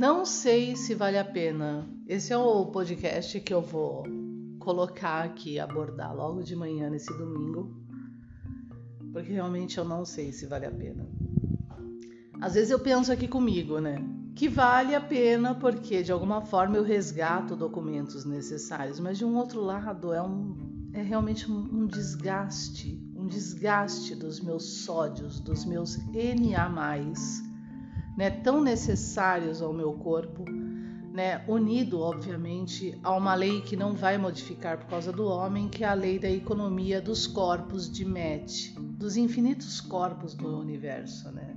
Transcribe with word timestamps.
Não 0.00 0.24
sei 0.24 0.76
se 0.76 0.94
vale 0.94 1.18
a 1.18 1.24
pena. 1.26 1.86
Esse 2.08 2.32
é 2.32 2.38
o 2.38 2.64
podcast 2.64 3.38
que 3.38 3.52
eu 3.52 3.60
vou 3.60 4.02
colocar 4.58 5.22
aqui, 5.24 5.60
abordar 5.60 6.16
logo 6.16 6.42
de 6.42 6.56
manhã 6.56 6.88
nesse 6.88 7.12
domingo, 7.18 7.76
porque 9.12 9.30
realmente 9.30 9.76
eu 9.76 9.84
não 9.84 10.06
sei 10.06 10.32
se 10.32 10.46
vale 10.46 10.64
a 10.64 10.70
pena. 10.70 11.06
Às 12.40 12.54
vezes 12.54 12.70
eu 12.70 12.78
penso 12.78 13.12
aqui 13.12 13.28
comigo, 13.28 13.78
né? 13.78 14.02
Que 14.34 14.48
vale 14.48 14.94
a 14.94 15.02
pena 15.02 15.54
porque 15.54 16.02
de 16.02 16.10
alguma 16.10 16.40
forma 16.40 16.78
eu 16.78 16.82
resgato 16.82 17.54
documentos 17.54 18.24
necessários, 18.24 18.98
mas 18.98 19.18
de 19.18 19.26
um 19.26 19.36
outro 19.36 19.60
lado 19.60 20.14
é 20.14 20.22
um 20.22 20.56
é 20.94 21.02
realmente 21.02 21.52
um, 21.52 21.58
um 21.58 21.86
desgaste, 21.86 22.98
um 23.14 23.26
desgaste 23.26 24.14
dos 24.14 24.40
meus 24.40 24.82
sódios, 24.82 25.40
dos 25.40 25.66
meus 25.66 25.98
Na+, 25.98 27.10
né, 28.16 28.30
tão 28.30 28.62
necessários 28.62 29.62
ao 29.62 29.72
meu 29.72 29.92
corpo, 29.92 30.44
né, 31.12 31.44
unido, 31.48 32.00
obviamente, 32.00 32.98
a 33.02 33.14
uma 33.16 33.34
lei 33.34 33.60
que 33.60 33.76
não 33.76 33.94
vai 33.94 34.16
modificar 34.16 34.78
por 34.78 34.86
causa 34.86 35.12
do 35.12 35.26
homem, 35.26 35.68
que 35.68 35.82
é 35.82 35.88
a 35.88 35.94
lei 35.94 36.18
da 36.18 36.30
economia 36.30 37.00
dos 37.00 37.26
corpos 37.26 37.90
de 37.90 38.04
Met, 38.04 38.74
dos 38.78 39.16
infinitos 39.16 39.80
corpos 39.80 40.34
do 40.34 40.58
universo, 40.58 41.30
né? 41.32 41.56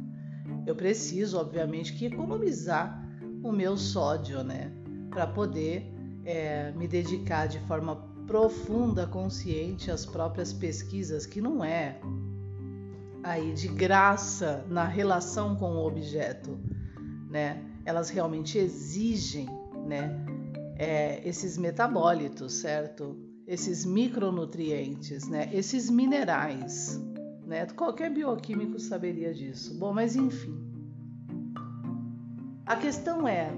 Eu 0.66 0.76
preciso, 0.76 1.38
obviamente, 1.38 1.94
que 1.94 2.06
economizar 2.06 3.08
o 3.44 3.52
meu 3.52 3.78
sódio, 3.78 4.44
né, 4.44 4.72
para 5.10 5.28
poder 5.28 5.94
é, 6.26 6.72
me 6.72 6.88
dedicar 6.88 7.48
de 7.48 7.60
forma 7.60 7.96
profunda, 8.26 9.06
consciente 9.06 9.92
às 9.92 10.06
próprias 10.06 10.54
pesquisas, 10.54 11.26
que 11.26 11.42
não 11.42 11.64
é 11.64 12.00
aí 13.24 13.54
de 13.54 13.70
graça 13.70 14.66
na 14.70 14.84
relação 14.84 15.56
com 15.56 15.78
o 15.78 15.88
objeto, 15.88 16.60
né? 17.30 17.64
Elas 17.86 18.10
realmente 18.10 18.58
exigem, 18.58 19.48
né? 19.88 20.26
É, 20.78 21.28
esses 21.28 21.58
metabólitos, 21.58 22.54
certo? 22.54 23.18
Esses 23.48 23.86
micronutrientes, 23.86 25.28
né? 25.28 25.50
Esses 25.54 25.90
minerais, 25.90 27.02
né? 27.46 27.66
Qualquer 27.68 28.12
bioquímico 28.12 28.80
saberia 28.80 29.34
disso. 29.34 29.78
Bom, 29.80 29.94
mas 29.94 30.16
enfim. 30.16 30.62
A 32.66 32.76
questão 32.76 33.28
é, 33.28 33.52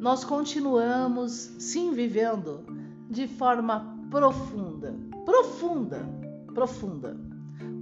nós 0.00 0.24
continuamos 0.24 1.32
sim 1.58 1.92
vivendo 1.92 2.64
de 3.10 3.26
forma 3.26 3.98
profunda, 4.10 4.94
profunda, 5.24 6.08
profunda. 6.54 7.27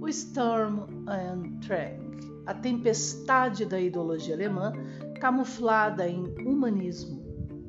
O 0.07 0.09
Storm 0.09 0.85
and 1.05 1.59
Drang, 1.59 1.99
a 2.45 2.53
tempestade 2.53 3.65
da 3.65 3.77
ideologia 3.77 4.35
alemã, 4.35 4.71
camuflada 5.19 6.07
em 6.07 6.23
humanismo. 6.45 7.21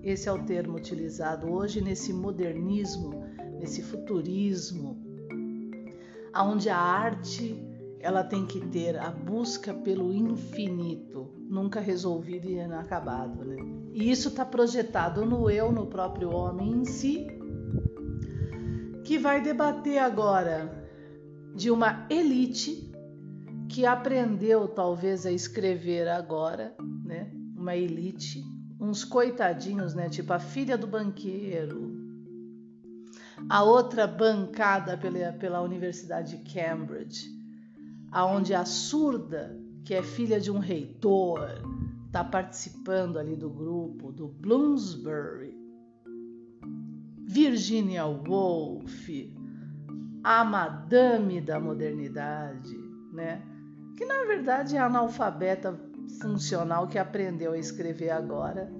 Esse 0.04 0.28
é 0.28 0.32
o 0.32 0.44
termo 0.44 0.76
utilizado 0.76 1.50
hoje 1.50 1.80
nesse 1.80 2.12
modernismo, 2.12 3.24
nesse 3.58 3.82
futurismo, 3.82 5.02
onde 6.32 6.70
a 6.70 6.78
arte 6.78 7.60
ela 7.98 8.22
tem 8.22 8.46
que 8.46 8.64
ter 8.68 8.96
a 8.96 9.10
busca 9.10 9.74
pelo 9.74 10.12
infinito, 10.14 11.32
nunca 11.40 11.80
resolvido 11.80 12.48
e 12.48 12.52
inacabado, 12.52 13.44
né? 13.44 13.56
E 13.92 14.08
isso 14.12 14.28
está 14.28 14.44
projetado 14.44 15.26
no 15.26 15.50
eu, 15.50 15.72
no 15.72 15.88
próprio 15.88 16.32
homem 16.32 16.70
em 16.70 16.84
si, 16.84 17.26
que 19.02 19.18
vai 19.18 19.42
debater 19.42 19.98
agora 19.98 20.77
de 21.58 21.72
uma 21.72 22.06
elite 22.08 22.88
que 23.68 23.84
aprendeu 23.84 24.68
talvez 24.68 25.26
a 25.26 25.32
escrever 25.32 26.06
agora, 26.06 26.72
né? 27.04 27.32
Uma 27.56 27.74
elite, 27.74 28.44
uns 28.80 29.02
coitadinhos, 29.02 29.92
né? 29.92 30.08
Tipo 30.08 30.34
a 30.34 30.38
filha 30.38 30.78
do 30.78 30.86
banqueiro, 30.86 31.92
a 33.50 33.64
outra 33.64 34.06
bancada 34.06 34.96
pela, 34.96 35.32
pela 35.32 35.60
Universidade 35.60 36.36
de 36.36 36.54
Cambridge, 36.54 37.28
aonde 38.12 38.54
a 38.54 38.64
surda, 38.64 39.58
que 39.84 39.94
é 39.94 40.02
filha 40.02 40.40
de 40.40 40.52
um 40.52 40.60
reitor, 40.60 41.40
está 42.06 42.22
participando 42.22 43.18
ali 43.18 43.34
do 43.34 43.50
grupo 43.50 44.12
do 44.12 44.28
Bloomsbury. 44.28 45.58
Virginia 47.26 48.06
Woolf, 48.06 49.08
a 50.22 50.44
madame 50.44 51.40
da 51.40 51.60
modernidade, 51.60 52.76
né? 53.12 53.42
Que 53.96 54.04
na 54.04 54.24
verdade 54.24 54.76
é 54.76 54.78
analfabeta 54.78 55.78
funcional 56.20 56.88
que 56.88 56.98
aprendeu 56.98 57.52
a 57.52 57.58
escrever 57.58 58.10
agora 58.10 58.72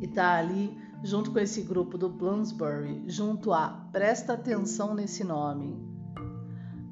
e 0.00 0.06
está 0.06 0.38
ali 0.38 0.76
junto 1.02 1.30
com 1.30 1.38
esse 1.38 1.62
grupo 1.62 1.98
do 1.98 2.08
Bloomsbury, 2.08 3.04
junto 3.06 3.52
a, 3.52 3.68
presta 3.92 4.32
atenção 4.32 4.94
nesse 4.94 5.22
nome, 5.22 5.78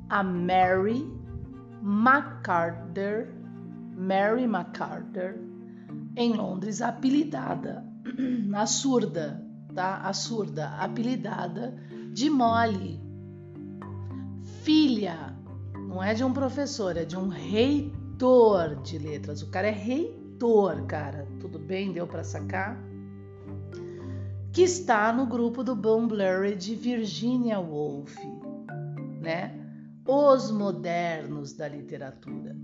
a 0.08 0.22
Mary 0.22 1.10
MacArthur, 1.80 3.28
Mary 3.96 4.46
MacArthur, 4.46 5.38
em 6.14 6.34
Londres, 6.34 6.82
apelidada, 6.82 7.84
a 8.54 8.66
surda, 8.66 9.42
tá? 9.74 9.96
A 10.02 10.12
surda, 10.12 10.68
apelidada 10.76 11.74
de 12.12 12.28
Molly, 12.28 13.00
filha, 14.62 15.34
não 15.88 16.02
é 16.02 16.12
de 16.12 16.22
um 16.22 16.32
professor, 16.32 16.96
é 16.96 17.04
de 17.04 17.16
um 17.16 17.28
reitor 17.28 18.76
de 18.82 18.98
letras. 18.98 19.42
O 19.42 19.50
cara 19.50 19.68
é 19.68 19.72
reitor, 19.72 20.84
cara. 20.84 21.26
Tudo 21.40 21.58
bem? 21.58 21.90
Deu 21.92 22.06
para 22.06 22.22
sacar? 22.22 22.78
Que 24.52 24.62
está 24.62 25.10
no 25.10 25.26
grupo 25.26 25.64
do 25.64 25.74
Bumblery 25.74 26.54
de 26.54 26.74
Virginia 26.74 27.58
Woolf, 27.58 28.14
né? 29.20 29.58
Os 30.06 30.50
modernos 30.50 31.54
da 31.54 31.66
literatura, 31.66 32.54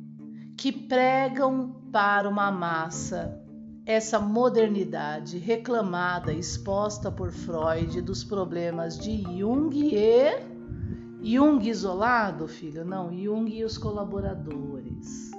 que 0.58 0.70
pregam 0.70 1.80
para 1.90 2.28
uma 2.28 2.50
massa 2.50 3.42
essa 3.88 4.20
modernidade 4.20 5.38
reclamada, 5.38 6.30
exposta 6.30 7.10
por 7.10 7.32
Freud 7.32 8.02
dos 8.02 8.22
problemas 8.22 8.98
de 8.98 9.22
Jung 9.22 9.70
e 9.74 11.34
Jung 11.34 11.66
isolado, 11.66 12.46
filho? 12.46 12.84
Não, 12.84 13.10
Jung 13.10 13.50
e 13.50 13.64
os 13.64 13.78
colaboradores. 13.78 15.30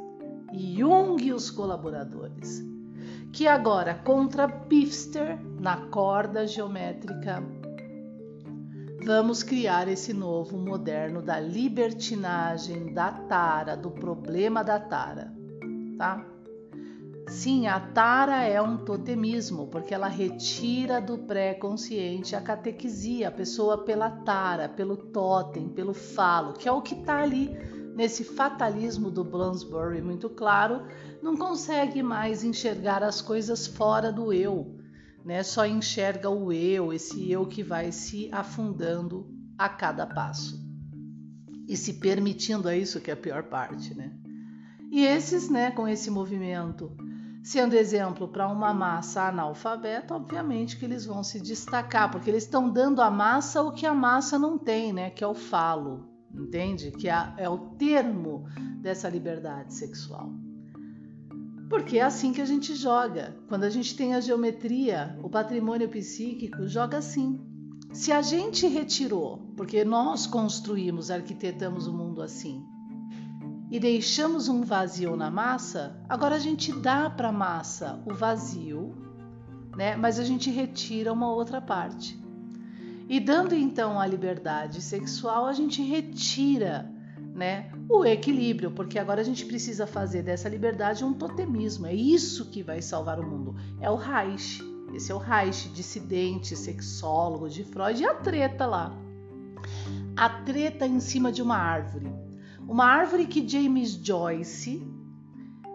Jung 0.52 1.24
e 1.24 1.32
os 1.32 1.52
colaboradores. 1.52 2.66
Que 3.32 3.48
agora, 3.48 3.94
contra 3.94 4.50
Pifster, 4.50 5.40
na 5.59 5.86
corda 5.86 6.48
geométrica, 6.48 7.44
vamos 9.06 9.44
criar 9.44 9.88
esse 9.88 10.12
novo 10.12 10.58
moderno 10.58 11.22
da 11.22 11.40
libertinagem, 11.40 12.96
da 12.96 13.12
tara, 13.12 13.78
do 13.78 13.92
problema 13.92 14.64
da 14.64 14.80
tara, 14.80 15.32
tá? 16.00 16.39
Sim, 17.29 17.67
a 17.67 17.79
tara 17.79 18.44
é 18.44 18.59
um 18.59 18.75
totemismo, 18.75 19.67
porque 19.67 19.94
ela 19.94 20.07
retira 20.07 21.00
do 21.00 21.19
pré-consciente 21.19 22.35
a 22.35 22.41
catequisia, 22.41 23.28
a 23.28 23.31
pessoa 23.31 23.85
pela 23.85 24.09
tara, 24.09 24.67
pelo 24.67 24.97
totem, 24.97 25.69
pelo 25.69 25.94
falo, 25.94 26.53
que 26.53 26.67
é 26.67 26.72
o 26.72 26.81
que 26.81 26.95
está 26.95 27.22
ali 27.22 27.56
nesse 27.95 28.23
fatalismo 28.23 29.12
do 29.12 29.23
Bloomsbury 29.23 30.01
muito 30.01 30.28
claro, 30.28 30.88
não 31.22 31.38
consegue 31.38 32.01
mais 32.01 32.44
enxergar 32.44 33.03
as 33.03 33.22
coisas 33.22 33.67
fora 33.67 34.11
do 34.11 34.34
eu, 34.34 34.79
né? 35.23 35.44
Só 35.44 35.67
enxerga 35.67 36.29
o 36.31 36.51
eu, 36.51 36.91
esse 36.91 37.31
eu 37.31 37.46
que 37.46 37.61
vai 37.61 37.91
se 37.91 38.28
afundando 38.31 39.29
a 39.56 39.69
cada 39.69 40.07
passo 40.07 40.59
e 41.67 41.78
se 41.78 41.94
permitindo 41.94 42.67
a 42.67 42.75
isso 42.75 42.99
que 42.99 43.11
é 43.11 43.14
a 43.14 43.17
pior 43.17 43.43
parte, 43.43 43.93
né? 43.93 44.11
E 44.91 45.05
esses, 45.05 45.47
né, 45.47 45.70
com 45.70 45.87
esse 45.87 46.09
movimento 46.09 46.91
Sendo 47.44 47.74
exemplo 47.74 48.28
para 48.28 48.47
uma 48.47 48.74
massa 48.74 49.28
analfabeta, 49.30 50.14
obviamente 50.14 50.78
que 50.78 50.86
eles 50.86 51.06
vão 51.06 51.24
se 51.24 51.40
destacar, 51.40 52.12
porque 52.12 52.30
eles 52.30 52.44
estão 52.44 52.70
dando 52.70 53.02
à 53.02 53.09
massa 53.09 53.64
o 53.64 53.72
que 53.72 53.86
a 53.86 53.94
massa 53.94 54.38
não 54.38 54.58
tem, 54.58 54.91
né? 54.91 55.09
Que 55.09 55.24
é 55.24 55.28
o 55.28 55.34
falo, 55.34 56.09
entende? 56.34 56.91
Que 56.91 57.09
é, 57.09 57.34
é 57.38 57.50
o 57.50 57.58
termo 57.58 58.46
dessa 58.82 59.08
liberdade 59.08 59.74
sexual. 59.74 60.30
Porque 61.70 62.00
é 62.00 62.02
assim 62.02 62.34
que 62.34 62.41
a 62.41 62.46
gente 62.46 62.76
joga. 62.76 63.38
Quando 63.47 63.64
a 63.64 63.70
gente 63.70 63.96
tem 63.96 64.16
a 64.16 64.20
geometria, 64.20 65.18
o 65.24 65.30
patrimônio 65.30 65.88
psíquico 65.88 66.68
joga 66.68 66.97
assim. 66.97 67.40
Se 67.94 68.12
a 68.12 68.22
gente 68.22 68.68
retirou, 68.68 69.53
porque 69.56 69.85
nós 69.85 70.28
construímos, 70.28 71.09
arquitetamos 71.09 71.88
o 71.88 71.94
mundo 71.94 72.22
assim, 72.22 72.64
e 73.72 73.80
deixamos 73.80 74.48
um 74.48 74.62
vazio 74.62 75.16
na 75.16 75.30
massa, 75.30 75.96
agora 76.10 76.36
a 76.36 76.40
gente 76.40 76.74
dá 76.74 77.10
para 77.10 77.30
a 77.30 77.32
massa 77.32 78.02
o 78.06 78.14
vazio, 78.14 78.96
né? 79.78 79.96
mas 79.96 80.20
a 80.20 80.24
gente 80.24 80.50
retira 80.50 81.14
uma 81.14 81.32
outra 81.32 81.62
parte. 81.62 82.20
E 83.08 83.20
dando 83.20 83.56
então 83.56 84.00
a 84.00 84.06
liberdade 84.06 84.82
sexual, 84.82 85.46
a 85.46 85.54
gente 85.54 85.82
retira 85.82 86.92
né, 87.34 87.72
o 87.88 88.06
equilíbrio, 88.06 88.72
porque 88.72 89.00
agora 89.00 89.22
a 89.22 89.24
gente 89.24 89.46
precisa 89.46 89.88
fazer 89.88 90.24
dessa 90.24 90.50
liberdade 90.50 91.04
um 91.04 91.14
totemismo. 91.14 91.88
É 91.88 91.94
isso 91.94 92.50
que 92.50 92.62
vai 92.62 92.82
salvar 92.82 93.20
o 93.20 93.28
mundo. 93.28 93.56
É 93.80 93.90
o 93.90 93.96
Reich. 93.96 94.62
Esse 94.94 95.12
é 95.12 95.16
o 95.16 95.20
Reich, 95.20 95.70
dissidente, 95.70 96.56
sexólogo 96.56 97.50
de 97.50 97.64
Freud 97.64 98.02
e 98.02 98.06
a 98.06 98.14
treta 98.14 98.66
lá. 98.66 98.96
A 100.16 100.30
treta 100.30 100.86
em 100.86 101.00
cima 101.00 101.32
de 101.32 101.42
uma 101.42 101.58
árvore. 101.58 102.12
Uma 102.70 102.86
árvore 102.86 103.26
que 103.26 103.50
James 103.50 103.94
Joyce, 103.94 104.88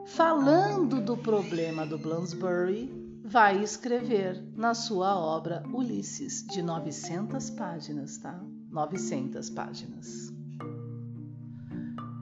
falando 0.06 1.00
do 1.00 1.16
problema 1.16 1.84
do 1.84 1.98
Bloomsbury, 1.98 2.88
vai 3.24 3.60
escrever 3.64 4.40
na 4.54 4.74
sua 4.74 5.18
obra 5.18 5.64
Ulisses, 5.72 6.46
de 6.46 6.62
900 6.62 7.50
páginas, 7.50 8.18
tá? 8.18 8.40
900 8.70 9.50
páginas. 9.50 10.32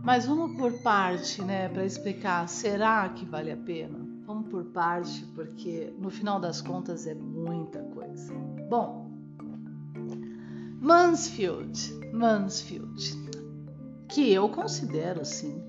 Mas 0.03 0.25
vamos 0.25 0.57
por 0.57 0.73
parte, 0.81 1.43
né, 1.43 1.69
para 1.69 1.85
explicar, 1.85 2.49
será 2.49 3.07
que 3.11 3.27
vale 3.27 3.53
a 3.53 3.57
pena? 3.59 3.99
Vamos 4.27 4.49
por 4.49 4.65
parte, 4.65 5.27
porque 5.35 5.93
no 5.99 6.09
final 6.09 6.41
das 6.41 6.63
contas 6.63 7.07
é 7.07 7.15
muita 7.15 7.83
coisa. 7.83 8.33
Bom, 8.71 9.13
Mansfield, 10.81 11.93
Mansfield, 12.15 13.22
que 14.12 14.31
eu 14.32 14.49
considero 14.49 15.25
sim 15.25 15.62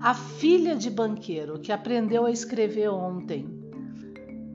a 0.00 0.14
filha 0.14 0.74
de 0.74 0.88
banqueiro 0.88 1.60
que 1.60 1.70
aprendeu 1.70 2.24
a 2.24 2.30
escrever 2.30 2.88
ontem, 2.88 3.46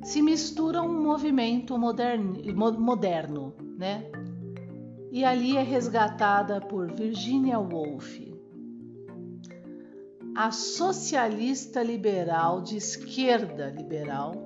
se 0.03 0.19
mistura 0.19 0.81
um 0.81 1.03
movimento 1.03 1.77
moderno, 1.77 2.33
moderno 2.79 3.53
né? 3.77 4.09
E 5.11 5.23
ali 5.23 5.55
é 5.55 5.61
resgatada 5.61 6.59
por 6.59 6.91
Virginia 6.91 7.59
Woolf, 7.59 8.19
a 10.35 10.49
socialista 10.51 11.83
liberal 11.83 12.61
de 12.61 12.77
esquerda 12.77 13.69
liberal 13.69 14.43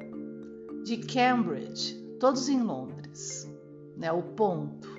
de 0.84 0.98
Cambridge, 0.98 1.96
todos 2.20 2.50
em 2.50 2.62
Londres, 2.62 3.50
né? 3.96 4.12
O 4.12 4.22
ponto. 4.22 4.90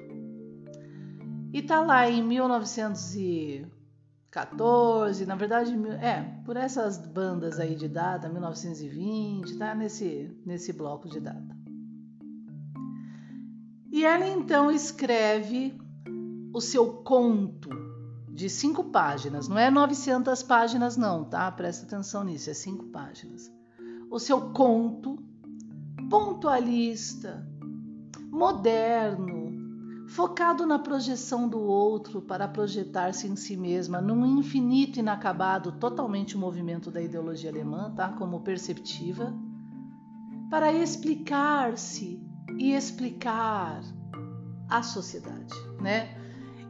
E 1.52 1.60
tá 1.60 1.80
lá 1.82 2.08
em 2.08 2.22
1900 2.22 3.79
14, 4.30 5.26
na 5.26 5.34
verdade, 5.34 5.74
é, 6.00 6.22
por 6.44 6.56
essas 6.56 6.96
bandas 6.98 7.58
aí 7.58 7.74
de 7.74 7.88
data, 7.88 8.28
1920, 8.28 9.58
tá 9.58 9.74
nesse, 9.74 10.30
nesse 10.46 10.72
bloco 10.72 11.08
de 11.08 11.18
data. 11.18 11.58
E 13.90 14.04
ela 14.04 14.26
então 14.28 14.70
escreve 14.70 15.76
o 16.54 16.60
seu 16.60 17.02
conto 17.02 17.68
de 18.28 18.48
cinco 18.48 18.84
páginas, 18.84 19.48
não 19.48 19.58
é 19.58 19.68
900 19.68 20.42
páginas, 20.44 20.96
não, 20.96 21.24
tá? 21.24 21.50
Presta 21.50 21.84
atenção 21.84 22.22
nisso, 22.22 22.48
é 22.48 22.54
cinco 22.54 22.86
páginas. 22.86 23.52
O 24.08 24.18
seu 24.20 24.52
conto 24.52 25.18
pontualista, 26.08 27.46
moderno, 28.30 29.39
focado 30.10 30.66
na 30.66 30.76
projeção 30.76 31.48
do 31.48 31.60
outro 31.60 32.20
para 32.20 32.48
projetar-se 32.48 33.28
em 33.28 33.36
si 33.36 33.56
mesma, 33.56 34.00
num 34.00 34.26
infinito 34.26 34.98
inacabado, 34.98 35.70
totalmente 35.70 36.34
o 36.34 36.38
movimento 36.38 36.90
da 36.90 37.00
ideologia 37.00 37.48
alemã, 37.48 37.92
tá? 37.94 38.08
Como 38.08 38.40
perceptiva, 38.40 39.32
para 40.50 40.72
explicar-se 40.72 42.20
e 42.58 42.72
explicar 42.72 43.82
a 44.68 44.82
sociedade, 44.82 45.54
né? 45.80 46.16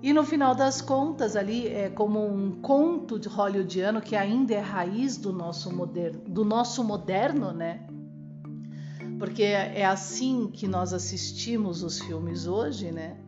E 0.03 0.13
no 0.13 0.23
final 0.23 0.55
das 0.55 0.83
contas, 0.83 1.35
ali 1.35 1.67
é 1.67 1.89
como 1.89 2.23
um 2.23 2.61
conto 2.61 3.19
de 3.19 3.29
hollywoodiano 3.29 4.03
que 4.03 4.17
ainda 4.17 4.53
é 4.53 4.61
raiz 4.61 5.17
do 5.17 5.33
nosso 5.33 5.75
moderno, 5.75 6.21
do 6.29 6.45
nosso 6.45 6.85
moderno, 6.85 7.53
né? 7.53 7.87
Porque 9.19 9.43
é 9.43 9.87
assim 9.87 10.51
que 10.53 10.69
nós 10.69 10.93
assistimos 10.93 11.83
os 11.83 11.99
filmes 12.01 12.47
hoje, 12.47 12.93
né? 12.93 13.19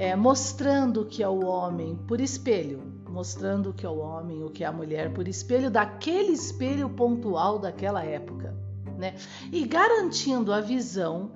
É, 0.00 0.16
mostrando 0.16 1.04
que 1.04 1.22
é 1.22 1.28
o 1.28 1.44
homem 1.44 1.94
por 2.08 2.22
espelho, 2.22 2.80
mostrando 3.06 3.70
que 3.74 3.84
é 3.84 3.88
o 3.88 3.98
homem, 3.98 4.42
o 4.42 4.48
que 4.48 4.64
é 4.64 4.66
a 4.66 4.72
mulher 4.72 5.12
por 5.12 5.28
espelho 5.28 5.70
daquele 5.70 6.32
espelho 6.32 6.88
pontual 6.88 7.58
daquela 7.58 8.02
época, 8.02 8.56
né? 8.96 9.16
E 9.52 9.62
garantindo 9.66 10.54
a 10.54 10.60
visão 10.62 11.32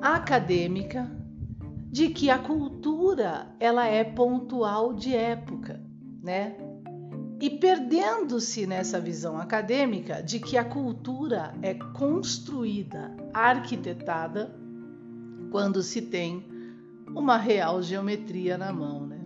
acadêmica 0.00 1.10
de 1.90 2.10
que 2.10 2.30
a 2.30 2.38
cultura 2.38 3.48
ela 3.58 3.88
é 3.88 4.04
pontual 4.04 4.94
de 4.94 5.12
época, 5.12 5.82
né? 6.22 6.56
E 7.40 7.50
perdendo-se 7.50 8.68
nessa 8.68 9.00
visão 9.00 9.36
acadêmica 9.36 10.22
de 10.22 10.38
que 10.38 10.56
a 10.56 10.64
cultura 10.64 11.54
é 11.60 11.74
construída, 11.74 13.16
arquitetada 13.34 14.54
quando 15.50 15.82
se 15.82 16.02
tem 16.02 16.54
uma 17.14 17.36
real 17.36 17.82
geometria 17.82 18.58
na 18.58 18.72
mão, 18.72 19.06
né? 19.06 19.20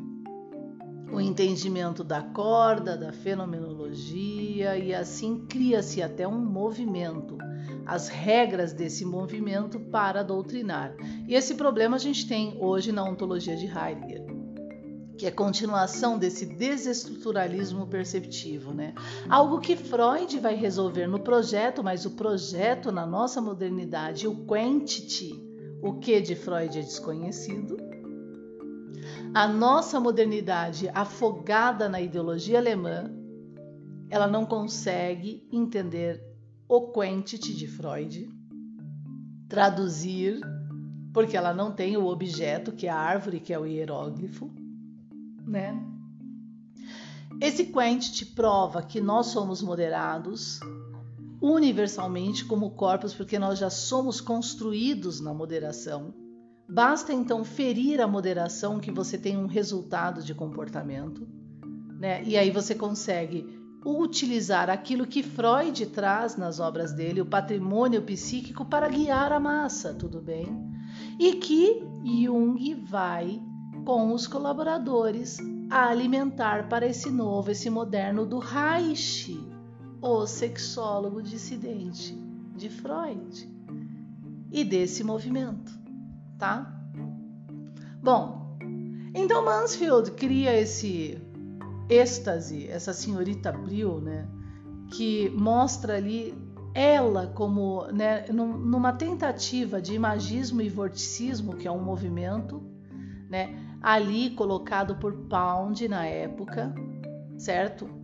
O 1.12 1.20
entendimento 1.20 2.04
da 2.04 2.22
corda, 2.22 2.96
da 2.96 3.12
fenomenologia 3.12 4.76
e 4.76 4.94
assim 4.94 5.44
cria-se 5.48 6.00
até 6.00 6.26
um 6.26 6.38
movimento, 6.38 7.36
as 7.84 8.08
regras 8.08 8.72
desse 8.72 9.04
movimento 9.04 9.80
para 9.80 10.22
doutrinar. 10.22 10.94
E 11.26 11.34
esse 11.34 11.54
problema 11.54 11.96
a 11.96 11.98
gente 11.98 12.28
tem 12.28 12.56
hoje 12.60 12.92
na 12.92 13.02
ontologia 13.02 13.56
de 13.56 13.66
Heidegger, 13.66 14.24
que 15.18 15.26
é 15.26 15.32
continuação 15.32 16.16
desse 16.16 16.46
desestruturalismo 16.46 17.88
perceptivo, 17.88 18.72
né? 18.72 18.94
Algo 19.28 19.58
que 19.58 19.74
Freud 19.74 20.38
vai 20.38 20.54
resolver 20.54 21.08
no 21.08 21.18
projeto, 21.18 21.82
mas 21.82 22.06
o 22.06 22.12
projeto 22.12 22.92
na 22.92 23.04
nossa 23.04 23.40
modernidade, 23.40 24.28
o 24.28 24.46
quantity, 24.46 25.49
o 25.82 25.94
que 25.94 26.20
de 26.20 26.34
Freud 26.34 26.78
é 26.78 26.82
desconhecido. 26.82 27.76
A 29.32 29.46
nossa 29.46 30.00
modernidade, 30.00 30.88
afogada 30.92 31.88
na 31.88 32.00
ideologia 32.00 32.58
alemã, 32.58 33.10
ela 34.08 34.26
não 34.26 34.44
consegue 34.44 35.46
entender 35.52 36.22
o 36.68 36.92
quantity 36.92 37.54
de 37.54 37.66
Freud, 37.68 38.28
traduzir, 39.48 40.40
porque 41.12 41.36
ela 41.36 41.54
não 41.54 41.72
tem 41.72 41.96
o 41.96 42.06
objeto, 42.06 42.72
que 42.72 42.86
é 42.86 42.90
a 42.90 42.98
árvore, 42.98 43.40
que 43.40 43.52
é 43.52 43.58
o 43.58 43.66
hieróglifo, 43.66 44.50
né? 45.46 45.80
Esse 47.40 47.66
quantity 47.66 48.26
prova 48.26 48.82
que 48.82 49.00
nós 49.00 49.26
somos 49.26 49.62
moderados, 49.62 50.60
universalmente 51.40 52.44
como 52.44 52.70
corpos, 52.70 53.14
porque 53.14 53.38
nós 53.38 53.58
já 53.58 53.70
somos 53.70 54.20
construídos 54.20 55.20
na 55.20 55.32
moderação. 55.32 56.14
Basta 56.68 57.12
então 57.12 57.44
ferir 57.44 58.00
a 58.00 58.06
moderação 58.06 58.78
que 58.78 58.90
você 58.90 59.18
tem 59.18 59.36
um 59.36 59.46
resultado 59.46 60.22
de 60.22 60.34
comportamento, 60.34 61.26
né? 61.98 62.22
E 62.24 62.36
aí 62.36 62.50
você 62.50 62.74
consegue 62.74 63.58
utilizar 63.84 64.68
aquilo 64.68 65.06
que 65.06 65.22
Freud 65.22 65.86
traz 65.86 66.36
nas 66.36 66.60
obras 66.60 66.92
dele, 66.92 67.22
o 67.22 67.26
patrimônio 67.26 68.02
psíquico, 68.02 68.64
para 68.64 68.88
guiar 68.88 69.32
a 69.32 69.40
massa, 69.40 69.94
tudo 69.94 70.20
bem? 70.20 70.46
E 71.18 71.34
que 71.34 71.82
Jung 72.04 72.74
vai, 72.84 73.42
com 73.84 74.12
os 74.12 74.26
colaboradores, 74.26 75.38
alimentar 75.70 76.68
para 76.68 76.86
esse 76.86 77.10
novo, 77.10 77.50
esse 77.50 77.70
moderno 77.70 78.26
do 78.26 78.38
Reich, 78.38 79.49
o 80.00 80.26
sexólogo 80.26 81.22
dissidente 81.22 82.14
de 82.56 82.68
Freud 82.68 83.48
e 84.50 84.64
desse 84.64 85.04
movimento, 85.04 85.72
tá? 86.38 86.74
Bom, 88.02 88.56
então 89.14 89.44
Mansfield 89.44 90.12
cria 90.12 90.58
esse 90.58 91.20
êxtase, 91.88 92.66
essa 92.68 92.92
senhorita 92.92 93.52
Brill, 93.52 94.00
né, 94.00 94.26
que 94.90 95.28
mostra 95.30 95.96
ali 95.96 96.34
ela 96.74 97.26
como, 97.26 97.86
né, 97.92 98.26
numa 98.28 98.92
tentativa 98.92 99.82
de 99.82 99.94
imagismo 99.94 100.62
e 100.62 100.68
vorticismo, 100.68 101.56
que 101.56 101.66
é 101.66 101.70
um 101.70 101.82
movimento, 101.82 102.62
né, 103.28 103.54
ali 103.82 104.30
colocado 104.30 104.96
por 104.96 105.12
Pound 105.28 105.86
na 105.88 106.06
época, 106.06 106.72
certo? 107.36 107.99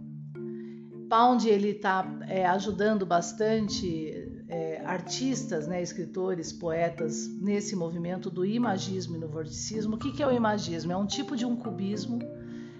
Pound 1.08 1.48
ele 1.48 1.70
está 1.70 2.06
é, 2.28 2.46
ajudando 2.46 3.06
bastante 3.06 4.44
é, 4.48 4.82
artistas, 4.84 5.66
né, 5.66 5.82
escritores, 5.82 6.52
poetas 6.52 7.28
nesse 7.40 7.74
movimento 7.76 8.30
do 8.30 8.44
imagismo 8.44 9.16
e 9.16 9.18
no 9.18 9.28
vorticismo. 9.28 9.96
O 9.96 9.98
que, 9.98 10.12
que 10.12 10.22
é 10.22 10.26
o 10.26 10.32
imagismo? 10.32 10.92
É 10.92 10.96
um 10.96 11.06
tipo 11.06 11.36
de 11.36 11.44
um 11.44 11.56
cubismo. 11.56 12.18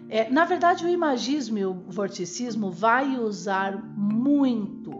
É, 0.09 0.31
na 0.31 0.45
verdade, 0.45 0.85
o 0.85 0.89
imagismo 0.89 1.59
e 1.59 1.65
o 1.65 1.75
vorticismo 1.89 2.71
vai 2.71 3.17
usar 3.19 3.77
muito 3.97 4.91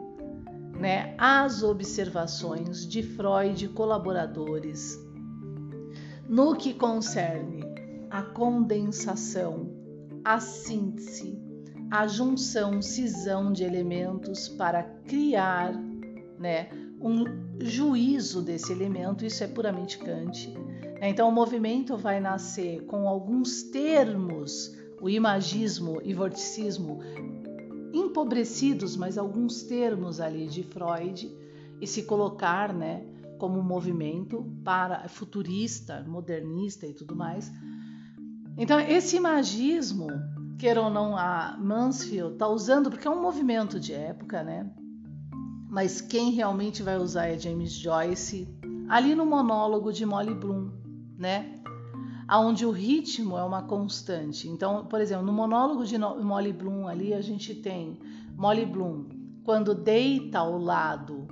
né, 0.79 1.15
as 1.17 1.63
observações 1.63 2.87
de 2.87 3.03
Freud 3.03 3.65
e 3.65 3.69
colaboradores 3.69 4.99
no 6.29 6.57
que 6.57 6.75
concerne 6.75 7.65
a 8.11 8.23
condensação, 8.23 9.71
a 10.25 10.41
síntese, 10.41 11.46
a 11.91 12.07
junção, 12.07 12.83
cisão 12.83 13.53
de 13.53 13.65
elementos 13.65 14.49
para 14.49 14.83
criar, 14.83 15.73
né, 16.39 16.69
um 17.01 17.25
juízo 17.61 18.43
desse 18.43 18.73
elemento. 18.73 19.25
Isso 19.25 19.45
é 19.45 19.47
puramente 19.47 19.99
Kant. 19.99 20.53
Então, 21.01 21.29
o 21.29 21.33
movimento 21.33 21.97
vai 21.97 22.21
nascer 22.21 22.85
com 22.87 23.09
alguns 23.09 23.63
termos, 23.65 24.75
o 25.01 25.09
imagismo 25.09 26.01
e 26.03 26.15
vorticismo 26.15 27.01
empobrecidos, 27.93 28.97
mas 28.97 29.17
alguns 29.19 29.63
termos 29.63 30.21
ali 30.21 30.47
de 30.47 30.63
Freud 30.63 31.31
e 31.81 31.87
se 31.87 32.03
colocar, 32.05 32.73
né, 32.73 33.05
como 33.39 33.59
um 33.59 33.63
movimento 33.63 34.45
para 34.65 35.09
futurista, 35.09 36.03
modernista 36.09 36.87
e 36.87 36.95
tudo 36.95 37.15
mais. 37.15 37.53
Então, 38.57 38.81
esse 38.81 39.17
imagismo, 39.17 40.09
queira 40.59 40.83
ou 40.83 40.91
não, 40.91 41.17
a 41.17 41.57
Mansfield 41.59 42.35
está 42.35 42.49
usando, 42.49 42.91
porque 42.91 43.07
é 43.07 43.11
um 43.11 43.21
movimento 43.21 43.79
de 43.79 43.93
época, 43.93 44.43
né? 44.43 44.71
Mas 45.69 46.01
quem 46.01 46.31
realmente 46.31 46.83
vai 46.83 46.97
usar 46.97 47.27
é 47.27 47.39
James 47.39 47.73
Joyce, 47.73 48.49
ali 48.89 49.15
no 49.15 49.27
monólogo 49.27 49.93
de 49.93 50.07
Molly 50.07 50.35
Bloom, 50.35 50.71
né? 51.19 51.61
Onde 52.31 52.65
o 52.67 52.71
ritmo 52.71 53.37
é 53.37 53.45
uma 53.45 53.63
constante. 53.63 54.49
Então, 54.49 54.87
por 54.87 55.01
exemplo, 55.01 55.25
no 55.25 55.33
monólogo 55.33 55.85
de 55.85 55.97
Molly 55.99 56.53
Bloom 56.53 56.89
ali, 56.89 57.15
a 57.15 57.21
gente 57.21 57.55
tem 57.55 57.99
Molly 58.37 58.67
Bloom, 58.67 59.07
quando 59.45 59.75
deita 59.75 60.39
ao 60.39 60.59
lado 60.59 61.29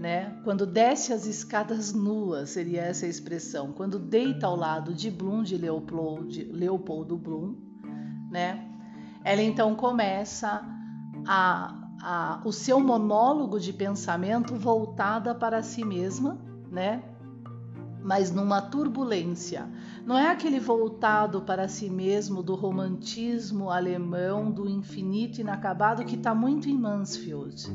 né? 0.00 0.34
Quando 0.44 0.64
desce 0.64 1.12
as 1.12 1.26
escadas 1.26 1.92
nuas, 1.92 2.48
seria 2.50 2.80
essa 2.80 3.04
a 3.04 3.08
expressão. 3.08 3.70
Quando 3.70 3.98
deita 3.98 4.46
ao 4.46 4.56
lado 4.56 4.94
de 4.94 5.10
Bloom, 5.10 5.42
de 5.42 5.58
Leopold, 5.58 6.44
Leopoldo 6.44 7.18
Bloom, 7.18 7.54
né? 8.30 8.66
Ela 9.24 9.42
então 9.42 9.74
começa 9.74 10.64
a, 11.26 11.74
a, 12.02 12.40
o 12.44 12.52
seu 12.52 12.80
monólogo 12.80 13.58
de 13.58 13.72
pensamento 13.72 14.54
voltada 14.54 15.34
para 15.34 15.62
si 15.62 15.84
mesma, 15.84 16.38
né? 16.70 17.02
Mas 18.02 18.30
numa 18.30 18.62
turbulência. 18.62 19.68
Não 20.06 20.16
é 20.16 20.30
aquele 20.30 20.58
voltado 20.58 21.42
para 21.42 21.68
si 21.68 21.90
mesmo 21.90 22.42
do 22.42 22.54
romantismo 22.54 23.70
alemão, 23.70 24.50
do 24.50 24.68
infinito 24.68 25.40
inacabado 25.40 26.04
que 26.04 26.16
está 26.16 26.34
muito 26.34 26.68
em 26.68 26.78
Mansfield 26.78 27.70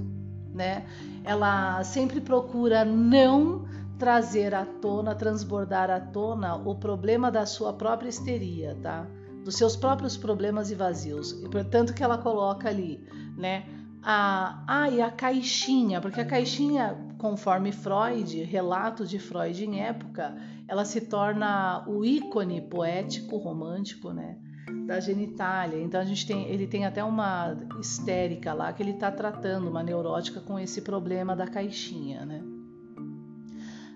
né? 0.55 0.85
Ela 1.23 1.83
sempre 1.83 2.21
procura 2.21 2.85
não 2.85 3.65
trazer 3.99 4.55
à 4.55 4.65
tona, 4.65 5.13
transbordar 5.13 5.91
à 5.91 5.99
tona 5.99 6.55
o 6.55 6.75
problema 6.75 7.29
da 7.29 7.45
sua 7.45 7.73
própria 7.73 8.09
histeria, 8.09 8.77
tá? 8.81 9.05
Dos 9.45 9.55
seus 9.55 9.75
próprios 9.75 10.17
problemas 10.17 10.71
e 10.71 10.75
vazios. 10.75 11.31
E 11.31 11.47
portanto 11.47 11.93
que 11.93 12.03
ela 12.03 12.17
coloca 12.17 12.67
ali, 12.67 13.07
né? 13.37 13.63
A, 14.03 14.63
ah, 14.67 14.89
e 14.89 15.01
a 15.01 15.09
caixinha, 15.09 16.01
porque 16.01 16.19
a 16.19 16.25
caixinha, 16.25 16.97
conforme 17.17 17.71
Freud, 17.71 18.43
relato 18.43 19.05
de 19.05 19.17
Freud 19.17 19.63
em 19.63 19.81
época, 19.81 20.35
ela 20.67 20.83
se 20.83 21.01
torna 21.01 21.87
o 21.87 22.03
ícone 22.03 22.61
poético 22.61 23.37
romântico, 23.37 24.11
né? 24.11 24.37
da 24.85 24.99
genitália. 24.99 25.81
Então 25.81 25.99
a 25.99 26.05
gente 26.05 26.25
tem, 26.25 26.47
ele 26.47 26.67
tem 26.67 26.85
até 26.85 27.03
uma 27.03 27.55
histérica 27.79 28.53
lá 28.53 28.71
que 28.71 28.81
ele 28.81 28.91
está 28.91 29.11
tratando, 29.11 29.69
uma 29.69 29.83
neurótica 29.83 30.39
com 30.39 30.59
esse 30.59 30.81
problema 30.81 31.35
da 31.35 31.47
caixinha, 31.47 32.25
né? 32.25 32.43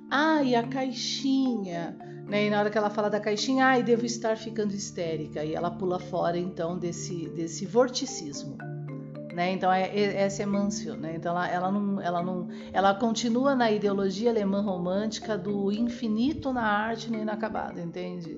Ah, 0.09 0.41
e 0.41 0.55
a 0.55 0.67
caixinha, 0.67 1.95
né? 2.29 2.45
E 2.45 2.49
na 2.49 2.59
hora 2.59 2.69
que 2.69 2.77
ela 2.77 2.89
fala 2.89 3.09
da 3.09 3.19
caixinha, 3.19 3.65
ai, 3.65 3.83
devo 3.83 4.05
estar 4.05 4.37
ficando 4.37 4.73
histérica, 4.73 5.43
e 5.43 5.55
ela 5.55 5.71
pula 5.71 5.99
fora 5.99 6.37
então 6.37 6.77
desse 6.77 7.27
desse 7.29 7.65
vorticismo. 7.65 8.57
Né? 9.33 9.51
Então 9.53 9.71
é, 9.71 9.83
é, 9.83 10.21
essa 10.23 10.43
é 10.43 10.45
Mansfield, 10.45 10.99
né? 10.99 11.13
Então 11.15 11.31
ela, 11.31 11.47
ela, 11.47 11.71
não, 11.71 12.01
ela 12.01 12.21
não, 12.21 12.49
ela 12.73 12.93
continua 12.93 13.55
na 13.55 13.71
ideologia 13.71 14.29
alemã 14.29 14.61
romântica 14.61 15.37
do 15.37 15.71
infinito 15.71 16.51
na 16.51 16.63
arte 16.63 17.09
nem 17.09 17.21
inacabado, 17.21 17.79
entende? 17.79 18.37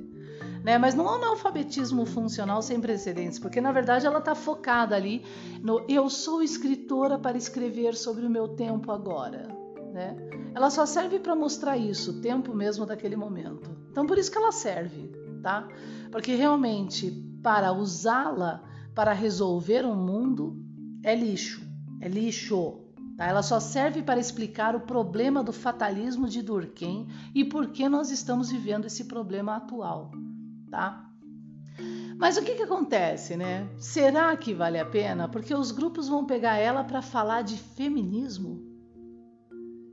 né? 0.63 0.77
Mas 0.77 0.93
não 0.93 1.07
é 1.07 1.11
um 1.11 1.15
analfabetismo 1.15 2.05
funcional 2.05 2.61
sem 2.61 2.79
precedentes, 2.79 3.39
porque 3.39 3.59
na 3.59 3.71
verdade 3.71 4.05
ela 4.05 4.19
está 4.19 4.35
focada 4.35 4.95
ali 4.95 5.23
no 5.61 5.83
eu 5.89 6.09
sou 6.09 6.41
escritora 6.41 7.17
para 7.17 7.37
escrever 7.37 7.95
sobre 7.95 8.25
o 8.25 8.29
meu 8.29 8.49
tempo 8.49 8.91
agora, 8.91 9.47
né? 9.91 10.15
Ela 10.55 10.69
só 10.69 10.85
serve 10.85 11.19
para 11.19 11.35
mostrar 11.35 11.77
isso, 11.77 12.11
o 12.11 12.21
tempo 12.21 12.53
mesmo 12.53 12.85
daquele 12.85 13.15
momento. 13.15 13.69
Então 13.91 14.05
por 14.05 14.17
isso 14.17 14.31
que 14.31 14.37
ela 14.37 14.51
serve, 14.51 15.11
tá? 15.41 15.67
Porque 16.11 16.35
realmente 16.35 17.11
para 17.43 17.71
usá-la 17.71 18.63
para 18.95 19.13
resolver 19.13 19.85
o 19.85 19.91
um 19.91 19.95
mundo 19.95 20.57
é 21.03 21.15
lixo, 21.15 21.61
é 21.99 22.07
lixo. 22.07 22.79
Tá? 23.17 23.25
Ela 23.25 23.43
só 23.43 23.59
serve 23.59 24.01
para 24.01 24.19
explicar 24.19 24.75
o 24.75 24.81
problema 24.81 25.43
do 25.43 25.53
fatalismo 25.53 26.27
de 26.27 26.41
Durkheim 26.41 27.07
e 27.35 27.45
por 27.45 27.67
que 27.67 27.87
nós 27.87 28.09
estamos 28.09 28.51
vivendo 28.51 28.85
esse 28.85 29.05
problema 29.05 29.55
atual 29.55 30.11
tá? 30.71 31.05
Mas 32.17 32.37
o 32.37 32.43
que, 32.43 32.55
que 32.55 32.63
acontece, 32.63 33.35
né? 33.35 33.67
Será 33.77 34.35
que 34.37 34.53
vale 34.53 34.79
a 34.79 34.85
pena? 34.85 35.27
Porque 35.27 35.53
os 35.53 35.71
grupos 35.71 36.07
vão 36.07 36.25
pegar 36.25 36.55
ela 36.55 36.83
para 36.83 37.01
falar 37.01 37.41
de 37.41 37.57
feminismo. 37.57 38.70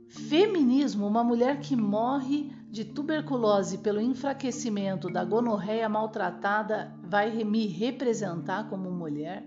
Feminismo, 0.09 1.05
uma 1.05 1.23
mulher 1.23 1.59
que 1.59 1.75
morre 1.75 2.51
de 2.71 2.83
tuberculose 2.83 3.77
pelo 3.77 4.01
enfraquecimento 4.01 5.07
da 5.07 5.23
gonorreia 5.23 5.87
maltratada, 5.87 6.91
vai 7.03 7.43
me 7.43 7.67
representar 7.67 8.67
como 8.69 8.89
mulher? 8.91 9.45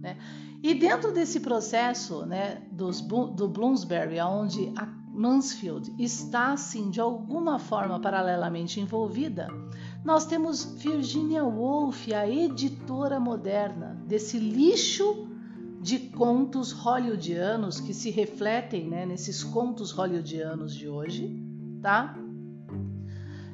Né? 0.00 0.18
E 0.62 0.74
dentro 0.74 1.12
desse 1.12 1.40
processo 1.40 2.26
né, 2.26 2.62
dos, 2.70 3.00
do 3.00 3.48
Bloomsbury, 3.48 4.20
onde 4.20 4.70
a 4.76 4.86
Mansfield 5.14 5.94
está, 5.98 6.52
assim, 6.52 6.90
de 6.90 7.00
alguma 7.00 7.58
forma 7.58 7.98
paralelamente 7.98 8.80
envolvida, 8.80 9.48
nós 10.04 10.26
temos 10.26 10.64
Virginia 10.64 11.42
Woolf, 11.42 12.12
a 12.12 12.28
editora 12.28 13.18
moderna 13.18 13.98
desse 14.06 14.38
lixo 14.38 15.33
de 15.84 15.98
contos 15.98 16.72
hollywoodianos 16.72 17.78
que 17.78 17.92
se 17.92 18.10
refletem 18.10 18.88
né, 18.88 19.04
nesses 19.04 19.44
contos 19.44 19.90
hollywoodianos 19.90 20.74
de 20.74 20.88
hoje, 20.88 21.38
tá? 21.82 22.16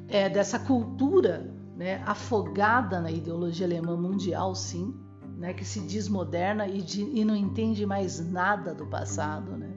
É, 0.07 0.29
dessa 0.29 0.57
cultura 0.57 1.53
né, 1.75 2.01
afogada 2.05 3.01
na 3.01 3.11
ideologia 3.11 3.67
alemã 3.67 3.97
mundial, 3.97 4.55
sim, 4.55 4.95
né, 5.35 5.53
que 5.53 5.65
se 5.65 5.81
diz 5.81 6.07
moderna 6.07 6.69
e, 6.69 6.81
de, 6.81 7.01
e 7.01 7.25
não 7.25 7.35
entende 7.35 7.85
mais 7.85 8.25
nada 8.25 8.73
do 8.73 8.87
passado, 8.87 9.57
né? 9.57 9.69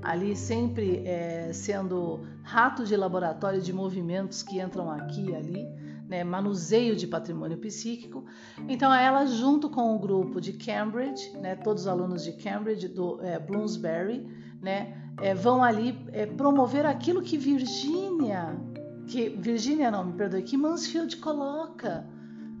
ali 0.00 0.36
sempre 0.36 1.04
é, 1.04 1.52
sendo 1.52 2.20
rato 2.44 2.84
de 2.84 2.96
laboratório 2.96 3.60
de 3.60 3.72
movimentos 3.72 4.44
que 4.44 4.60
entram 4.60 4.88
aqui 4.92 5.30
e 5.30 5.34
ali, 5.34 5.66
né, 6.10 6.24
manuseio 6.24 6.96
de 6.96 7.06
patrimônio 7.06 7.56
psíquico. 7.56 8.24
Então, 8.68 8.92
ela, 8.92 9.24
junto 9.26 9.70
com 9.70 9.94
o 9.94 9.98
grupo 9.98 10.40
de 10.40 10.52
Cambridge, 10.54 11.30
né, 11.38 11.54
todos 11.54 11.82
os 11.84 11.88
alunos 11.88 12.24
de 12.24 12.32
Cambridge, 12.32 12.88
do 12.88 13.20
é, 13.22 13.38
Bloomsbury, 13.38 14.26
né, 14.60 15.00
é, 15.22 15.34
vão 15.36 15.62
ali 15.62 15.96
é, 16.12 16.26
promover 16.26 16.84
aquilo 16.84 17.22
que 17.22 17.38
Virginia, 17.38 18.58
que 19.06 19.28
Virginia 19.28 19.88
não, 19.88 20.04
me 20.04 20.12
perdoe, 20.14 20.42
que 20.42 20.56
Mansfield 20.56 21.16
coloca 21.18 22.04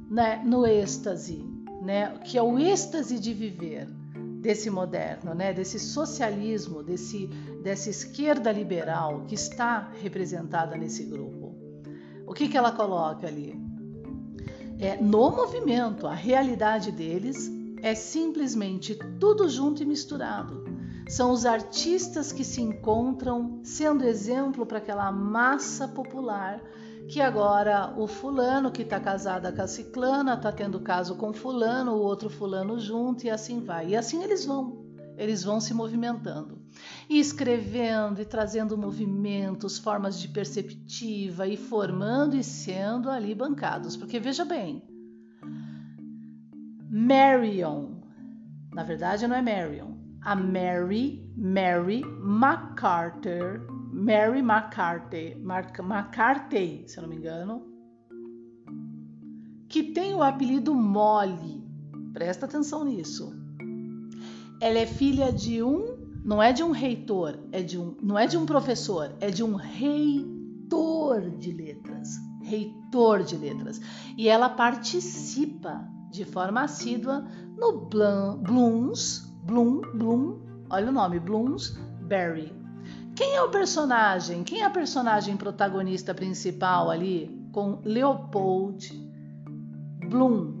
né, 0.08 0.40
no 0.46 0.64
êxtase, 0.64 1.44
né, 1.82 2.18
que 2.24 2.38
é 2.38 2.42
o 2.42 2.56
êxtase 2.56 3.18
de 3.18 3.34
viver 3.34 3.88
desse 4.40 4.70
moderno, 4.70 5.34
né, 5.34 5.52
desse 5.52 5.80
socialismo, 5.80 6.84
desse, 6.84 7.26
dessa 7.64 7.90
esquerda 7.90 8.52
liberal 8.52 9.24
que 9.26 9.34
está 9.34 9.90
representada 10.00 10.76
nesse 10.76 11.02
grupo. 11.04 11.39
O 12.30 12.32
que, 12.32 12.46
que 12.46 12.56
ela 12.56 12.70
coloca 12.70 13.26
ali? 13.26 13.60
É, 14.78 14.96
no 15.02 15.32
movimento, 15.32 16.06
a 16.06 16.14
realidade 16.14 16.92
deles 16.92 17.50
é 17.82 17.92
simplesmente 17.92 18.94
tudo 19.18 19.48
junto 19.48 19.82
e 19.82 19.84
misturado. 19.84 20.62
São 21.08 21.32
os 21.32 21.44
artistas 21.44 22.30
que 22.30 22.44
se 22.44 22.62
encontram 22.62 23.58
sendo 23.64 24.04
exemplo 24.04 24.64
para 24.64 24.78
aquela 24.78 25.10
massa 25.10 25.88
popular 25.88 26.62
que 27.08 27.20
agora 27.20 27.92
o 27.98 28.06
fulano 28.06 28.70
que 28.70 28.82
está 28.82 29.00
casada 29.00 29.50
com 29.50 29.62
a 29.62 29.66
ciclana 29.66 30.34
está 30.34 30.52
tendo 30.52 30.78
caso 30.78 31.16
com 31.16 31.32
fulano, 31.32 31.96
o 31.96 32.00
outro 32.00 32.30
fulano 32.30 32.78
junto 32.78 33.26
e 33.26 33.30
assim 33.30 33.58
vai. 33.58 33.88
E 33.88 33.96
assim 33.96 34.22
eles 34.22 34.44
vão, 34.44 34.84
eles 35.18 35.42
vão 35.42 35.60
se 35.60 35.74
movimentando 35.74 36.59
e 37.08 37.18
escrevendo 37.18 38.20
e 38.20 38.24
trazendo 38.24 38.76
movimentos, 38.76 39.78
formas 39.78 40.18
de 40.18 40.28
perceptiva 40.28 41.46
e 41.46 41.56
formando 41.56 42.36
e 42.36 42.44
sendo 42.44 43.10
ali 43.10 43.34
bancados. 43.34 43.96
Porque 43.96 44.18
veja 44.20 44.44
bem, 44.44 44.82
Marion, 46.90 48.00
na 48.72 48.82
verdade 48.82 49.26
não 49.26 49.36
é 49.36 49.42
Marion, 49.42 49.94
a 50.22 50.34
Mary, 50.36 51.24
Mary 51.36 52.02
MacArthur, 52.04 53.66
Mary 53.92 54.40
McCarthy, 54.40 55.34
Mar 55.36 55.72
McCarthy, 55.78 56.84
se 56.86 56.98
eu 56.98 57.02
não 57.02 57.08
me 57.08 57.16
engano, 57.16 57.66
que 59.68 59.82
tem 59.82 60.14
o 60.14 60.22
apelido 60.22 60.74
Molly. 60.74 61.62
Presta 62.12 62.44
atenção 62.44 62.84
nisso. 62.84 63.32
Ela 64.60 64.80
é 64.80 64.86
filha 64.86 65.32
de 65.32 65.62
um, 65.62 65.99
não 66.24 66.42
é 66.42 66.52
de 66.52 66.62
um 66.62 66.70
reitor, 66.70 67.38
é 67.50 67.62
de 67.62 67.78
um, 67.78 67.96
não 68.02 68.18
é 68.18 68.26
de 68.26 68.36
um 68.36 68.44
professor, 68.44 69.14
é 69.20 69.30
de 69.30 69.42
um 69.42 69.54
reitor 69.54 71.30
de 71.30 71.52
letras, 71.52 72.10
reitor 72.42 73.22
de 73.22 73.36
letras. 73.36 73.80
E 74.16 74.28
ela 74.28 74.48
participa 74.48 75.82
de 76.10 76.24
forma 76.24 76.62
assídua 76.62 77.24
no 77.56 77.86
Blooms, 77.86 79.30
Bloom, 79.44 79.80
Bloom, 79.94 80.38
olha 80.68 80.88
o 80.88 80.92
nome, 80.92 81.18
Bloomsbury. 81.18 82.52
Quem 83.14 83.34
é 83.34 83.42
o 83.42 83.50
personagem? 83.50 84.44
Quem 84.44 84.60
é 84.60 84.64
a 84.64 84.70
personagem 84.70 85.36
protagonista 85.36 86.14
principal 86.14 86.90
ali 86.90 87.38
com 87.52 87.80
Leopold 87.84 89.10
Bloom, 90.08 90.54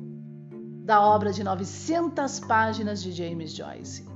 da 0.84 1.00
obra 1.00 1.32
de 1.32 1.44
900 1.44 2.40
páginas 2.40 3.02
de 3.02 3.12
James 3.12 3.52
Joyce, 3.52 4.09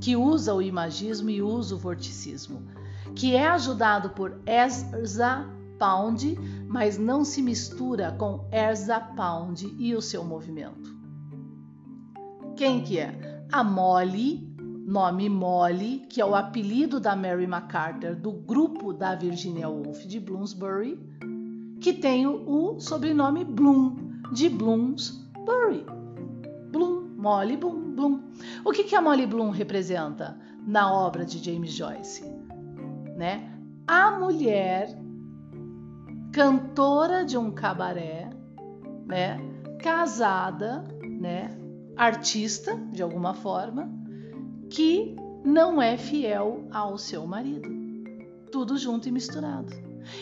que 0.00 0.16
usa 0.16 0.54
o 0.54 0.62
imagismo 0.62 1.30
e 1.30 1.42
usa 1.42 1.74
o 1.74 1.78
vorticismo, 1.78 2.62
que 3.14 3.34
é 3.34 3.48
ajudado 3.48 4.10
por 4.10 4.40
Ezra 4.46 5.48
Pound, 5.78 6.38
mas 6.68 6.98
não 6.98 7.24
se 7.24 7.40
mistura 7.40 8.12
com 8.12 8.48
Ezra 8.52 9.00
Pound 9.00 9.74
e 9.78 9.94
o 9.94 10.02
seu 10.02 10.24
movimento. 10.24 10.96
Quem 12.56 12.82
que 12.82 12.98
é? 12.98 13.46
A 13.52 13.62
Molly, 13.62 14.48
nome 14.58 15.28
Molly, 15.28 16.06
que 16.08 16.20
é 16.20 16.24
o 16.24 16.34
apelido 16.34 16.98
da 16.98 17.14
Mary 17.14 17.46
MacArthur 17.46 18.16
do 18.16 18.32
grupo 18.32 18.92
da 18.92 19.14
Virginia 19.14 19.68
Woolf 19.68 20.06
de 20.06 20.18
Bloomsbury, 20.18 20.98
que 21.80 21.92
tem 21.92 22.26
o 22.26 22.80
sobrenome 22.80 23.44
Bloom, 23.44 23.96
de 24.32 24.48
Bloomsbury. 24.48 25.97
Molly 27.18 27.56
Bloom. 27.56 28.20
O 28.64 28.70
que, 28.70 28.84
que 28.84 28.94
a 28.94 29.02
Molly 29.02 29.26
Bloom 29.26 29.50
representa 29.50 30.38
na 30.64 30.92
obra 30.92 31.24
de 31.24 31.38
James 31.38 31.72
Joyce? 31.72 32.24
Né? 33.16 33.52
A 33.88 34.12
mulher 34.12 34.96
cantora 36.32 37.24
de 37.24 37.36
um 37.36 37.50
cabaré, 37.50 38.30
né? 39.04 39.36
Casada, 39.80 40.84
né? 41.02 41.58
Artista, 41.96 42.76
de 42.92 43.02
alguma 43.02 43.34
forma, 43.34 43.90
que 44.70 45.16
não 45.44 45.82
é 45.82 45.96
fiel 45.96 46.68
ao 46.70 46.96
seu 46.96 47.26
marido. 47.26 47.68
Tudo 48.52 48.78
junto 48.78 49.08
e 49.08 49.12
misturado. 49.12 49.74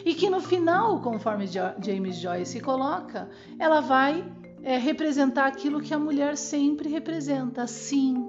E 0.02 0.14
que 0.14 0.30
no 0.30 0.40
final, 0.40 1.02
conforme 1.02 1.46
James 1.46 2.16
Joyce 2.16 2.58
coloca, 2.60 3.28
ela 3.58 3.80
vai 3.80 4.24
é, 4.66 4.78
representar 4.78 5.46
aquilo 5.46 5.80
que 5.80 5.94
a 5.94 5.98
mulher 5.98 6.36
sempre 6.36 6.88
representa. 6.88 7.68
Sim, 7.68 8.28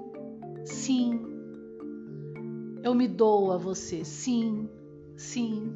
sim. 0.64 1.20
Eu 2.80 2.94
me 2.94 3.08
dou 3.08 3.50
a 3.50 3.58
você. 3.58 4.04
Sim, 4.04 4.68
sim. 5.16 5.68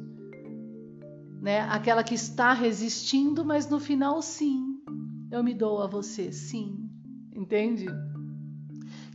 Né? 1.41 1.59
Aquela 1.69 2.01
que 2.01 2.15
está 2.15 2.53
resistindo, 2.53 3.43
mas 3.43 3.69
no 3.69 3.77
final, 3.77 4.21
sim. 4.21 4.81
Eu 5.29 5.43
me 5.43 5.53
dou 5.53 5.81
a 5.81 5.87
você. 5.87 6.31
Sim. 6.31 6.89
Entende? 7.35 7.87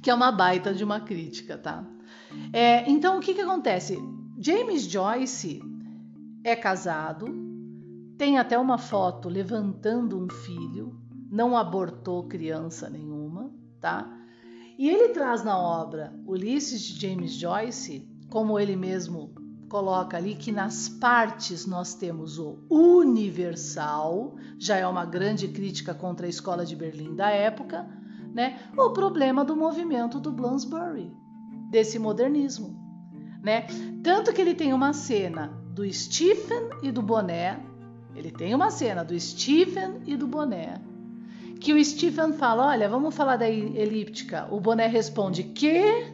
Que 0.02 0.10
é 0.10 0.14
uma 0.14 0.30
baita 0.30 0.74
de 0.74 0.84
uma 0.84 1.00
crítica, 1.00 1.56
tá? 1.56 1.82
É, 2.52 2.86
então, 2.90 3.16
o 3.16 3.20
que, 3.20 3.32
que 3.32 3.40
acontece? 3.40 3.96
James 4.38 4.82
Joyce 4.82 5.62
é 6.44 6.54
casado, 6.54 7.26
tem 8.18 8.36
até 8.36 8.58
uma 8.58 8.76
foto 8.76 9.30
levantando 9.30 10.22
um 10.22 10.28
filho, 10.28 11.07
não 11.30 11.56
abortou 11.56 12.26
criança 12.26 12.88
nenhuma, 12.88 13.52
tá? 13.80 14.08
E 14.78 14.88
ele 14.88 15.08
traz 15.08 15.42
na 15.42 15.58
obra 15.58 16.14
Ulisses 16.26 16.80
de 16.80 17.00
James 17.00 17.32
Joyce, 17.32 18.08
como 18.30 18.58
ele 18.58 18.76
mesmo 18.76 19.34
coloca 19.68 20.16
ali, 20.16 20.34
que 20.34 20.50
nas 20.50 20.88
partes 20.88 21.66
nós 21.66 21.94
temos 21.94 22.38
o 22.38 22.58
universal, 22.70 24.36
já 24.58 24.76
é 24.76 24.86
uma 24.86 25.04
grande 25.04 25.48
crítica 25.48 25.92
contra 25.92 26.26
a 26.26 26.30
escola 26.30 26.64
de 26.64 26.74
Berlim 26.74 27.14
da 27.14 27.30
época, 27.30 27.86
né? 28.32 28.58
O 28.76 28.90
problema 28.90 29.44
do 29.44 29.56
movimento 29.56 30.20
do 30.20 30.32
Bloomsbury, 30.32 31.12
desse 31.70 31.98
modernismo, 31.98 32.78
né? 33.42 33.66
Tanto 34.02 34.32
que 34.32 34.40
ele 34.40 34.54
tem 34.54 34.72
uma 34.72 34.92
cena 34.92 35.48
do 35.74 35.90
Stephen 35.92 36.70
e 36.82 36.90
do 36.90 37.02
boné. 37.02 37.60
Ele 38.14 38.30
tem 38.30 38.54
uma 38.54 38.70
cena 38.70 39.04
do 39.04 39.18
Stephen 39.18 40.00
e 40.06 40.16
do 40.16 40.26
boné. 40.26 40.80
Que 41.60 41.72
o 41.72 41.84
Stephen 41.84 42.32
fala: 42.32 42.66
Olha, 42.66 42.88
vamos 42.88 43.14
falar 43.14 43.36
da 43.36 43.48
elíptica. 43.48 44.46
O 44.50 44.60
boné 44.60 44.86
responde: 44.86 45.42
Que? 45.42 46.12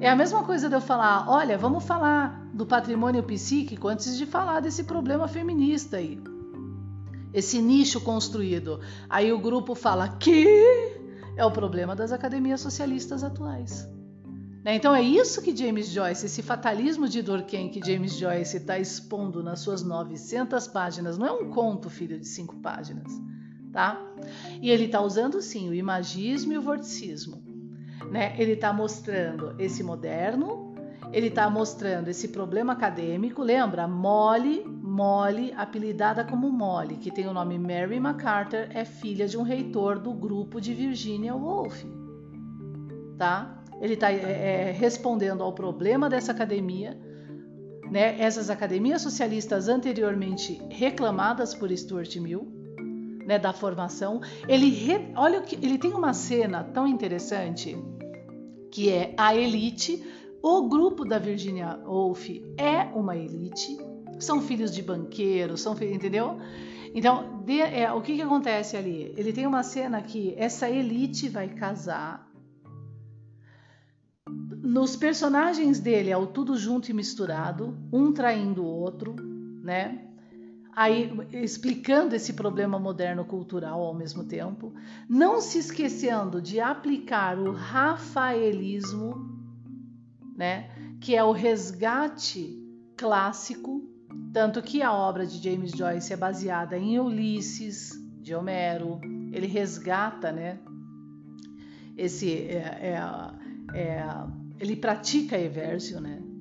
É 0.00 0.08
a 0.08 0.16
mesma 0.16 0.44
coisa 0.44 0.68
de 0.68 0.74
eu 0.74 0.80
falar: 0.80 1.28
Olha, 1.28 1.58
vamos 1.58 1.84
falar 1.84 2.48
do 2.52 2.66
patrimônio 2.66 3.22
psíquico 3.22 3.88
antes 3.88 4.16
de 4.16 4.26
falar 4.26 4.60
desse 4.60 4.84
problema 4.84 5.26
feminista 5.26 5.96
aí. 5.96 6.20
Esse 7.32 7.60
nicho 7.62 8.00
construído. 8.00 8.80
Aí 9.08 9.32
o 9.32 9.38
grupo 9.38 9.74
fala: 9.74 10.08
Que? 10.08 10.46
É 11.36 11.44
o 11.44 11.50
problema 11.50 11.96
das 11.96 12.12
academias 12.12 12.60
socialistas 12.60 13.24
atuais. 13.24 13.88
Né? 14.64 14.76
Então 14.76 14.94
é 14.94 15.02
isso 15.02 15.42
que 15.42 15.56
James 15.56 15.88
Joyce, 15.88 16.26
esse 16.26 16.42
fatalismo 16.42 17.08
de 17.08 17.20
Durkheim 17.20 17.68
que 17.68 17.84
James 17.84 18.16
Joyce 18.16 18.58
está 18.58 18.78
expondo 18.78 19.42
nas 19.42 19.60
suas 19.60 19.82
900 19.82 20.68
páginas, 20.68 21.18
não 21.18 21.26
é 21.26 21.32
um 21.32 21.50
conto, 21.50 21.90
filho, 21.90 22.18
de 22.18 22.26
cinco 22.26 22.56
páginas, 22.56 23.12
tá? 23.72 24.00
E 24.60 24.70
ele 24.70 24.84
está 24.84 25.00
usando 25.00 25.40
sim 25.40 25.68
o 25.68 25.74
imagismo 25.74 26.52
e 26.52 26.58
o 26.58 26.62
vorticismo, 26.62 27.42
né? 28.10 28.34
Ele 28.38 28.52
está 28.52 28.72
mostrando 28.72 29.54
esse 29.58 29.82
moderno, 29.82 30.74
ele 31.12 31.28
está 31.28 31.48
mostrando 31.48 32.08
esse 32.08 32.28
problema 32.28 32.72
acadêmico, 32.74 33.42
lembra? 33.42 33.88
Molly, 33.88 34.64
Molly, 34.64 35.52
apelidada 35.56 36.24
como 36.24 36.50
Molly, 36.50 36.96
que 36.96 37.10
tem 37.10 37.26
o 37.26 37.32
nome 37.32 37.58
Mary 37.58 37.98
MacArthur, 37.98 38.68
é 38.70 38.84
filha 38.84 39.26
de 39.26 39.36
um 39.38 39.42
reitor 39.42 39.98
do 39.98 40.12
grupo 40.12 40.60
de 40.60 40.74
Virginia 40.74 41.34
Woolf, 41.34 41.84
tá? 43.16 43.62
ele 43.82 43.94
está 43.94 44.12
é, 44.12 44.68
é, 44.68 44.70
respondendo 44.70 45.42
ao 45.42 45.52
problema 45.52 46.08
dessa 46.08 46.30
academia, 46.30 46.96
né? 47.90 48.20
essas 48.20 48.48
academias 48.48 49.02
socialistas 49.02 49.68
anteriormente 49.68 50.62
reclamadas 50.70 51.52
por 51.52 51.76
Stuart 51.76 52.14
Mill, 52.18 52.61
né, 53.26 53.38
da 53.38 53.52
formação. 53.52 54.20
Ele 54.48 54.68
re, 54.68 55.12
olha 55.16 55.40
que 55.42 55.56
ele 55.56 55.78
tem 55.78 55.92
uma 55.92 56.12
cena 56.12 56.64
tão 56.64 56.86
interessante 56.86 57.76
que 58.70 58.90
é 58.90 59.14
a 59.16 59.34
elite. 59.34 60.02
O 60.42 60.68
grupo 60.68 61.04
da 61.04 61.18
Virginia 61.18 61.78
Woolf 61.84 62.28
é 62.56 62.82
uma 62.94 63.16
elite, 63.16 63.78
são 64.18 64.40
filhos 64.40 64.74
de 64.74 64.82
banqueiros, 64.82 65.60
são 65.60 65.76
filhos, 65.76 65.94
entendeu? 65.94 66.38
Então, 66.94 67.42
de, 67.44 67.60
é, 67.60 67.90
o 67.92 68.02
que, 68.02 68.16
que 68.16 68.22
acontece 68.22 68.76
ali? 68.76 69.14
Ele 69.16 69.32
tem 69.32 69.46
uma 69.46 69.62
cena 69.62 70.02
que 70.02 70.34
essa 70.36 70.68
elite 70.68 71.28
vai 71.28 71.48
casar 71.48 72.32
nos 74.62 74.96
personagens 74.96 75.80
dele 75.80 76.10
é 76.10 76.16
o 76.16 76.26
tudo 76.26 76.56
junto 76.56 76.90
e 76.90 76.94
misturado, 76.94 77.76
um 77.92 78.12
traindo 78.12 78.62
o 78.62 78.66
outro, 78.66 79.14
né? 79.62 80.11
Aí 80.74 81.12
explicando 81.32 82.14
esse 82.14 82.32
problema 82.32 82.78
moderno 82.78 83.26
cultural 83.26 83.82
ao 83.82 83.94
mesmo 83.94 84.24
tempo, 84.24 84.72
não 85.06 85.38
se 85.38 85.58
esquecendo 85.58 86.40
de 86.40 86.60
aplicar 86.60 87.38
o 87.38 87.52
rafaelismo, 87.52 89.38
né? 90.34 90.70
Que 90.98 91.14
é 91.14 91.22
o 91.22 91.32
resgate 91.32 92.58
clássico, 92.96 93.86
tanto 94.32 94.62
que 94.62 94.80
a 94.80 94.92
obra 94.92 95.26
de 95.26 95.42
James 95.42 95.72
Joyce 95.72 96.12
é 96.12 96.16
baseada 96.16 96.78
em 96.78 96.98
Ulisses 96.98 97.92
de 98.22 98.34
Homero. 98.34 98.98
Ele 99.30 99.46
resgata, 99.46 100.32
né? 100.32 100.58
Esse 101.98 102.32
é, 102.32 102.96
é, 103.74 103.78
é 103.78 104.06
ele 104.58 104.76
pratica 104.76 105.36
Eversio, 105.38 106.00
né? 106.00 106.31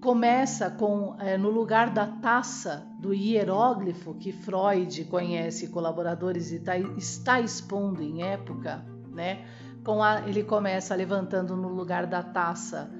Começa 0.00 0.70
com 0.70 1.16
é, 1.18 1.36
no 1.36 1.50
lugar 1.50 1.90
da 1.90 2.06
taça 2.06 2.86
do 3.00 3.12
hieróglifo 3.12 4.14
que 4.14 4.32
Freud 4.32 5.04
conhece, 5.04 5.68
colaboradores 5.68 6.52
e 6.52 6.60
tá, 6.60 6.78
está 6.78 7.40
expondo 7.40 8.02
em 8.02 8.22
época, 8.22 8.84
né? 9.10 9.44
Com 9.84 10.02
a, 10.02 10.28
ele 10.28 10.44
começa 10.44 10.94
levantando 10.94 11.56
no 11.56 11.68
lugar 11.68 12.06
da 12.06 12.22
taça 12.22 12.90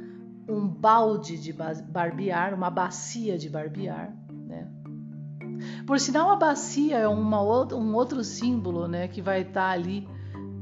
um 0.48 0.66
balde 0.66 1.38
de 1.38 1.52
barbear, 1.52 2.54
uma 2.54 2.70
bacia 2.70 3.38
de 3.38 3.48
barbear, 3.48 4.16
né? 4.30 4.68
Por 5.86 6.00
sinal, 6.00 6.30
a 6.30 6.36
bacia 6.36 6.98
é 6.98 7.08
uma, 7.08 7.40
um 7.74 7.94
outro 7.94 8.24
símbolo, 8.24 8.88
né, 8.88 9.08
que 9.08 9.20
vai 9.20 9.42
estar 9.42 9.68
tá 9.68 9.70
ali 9.70 10.08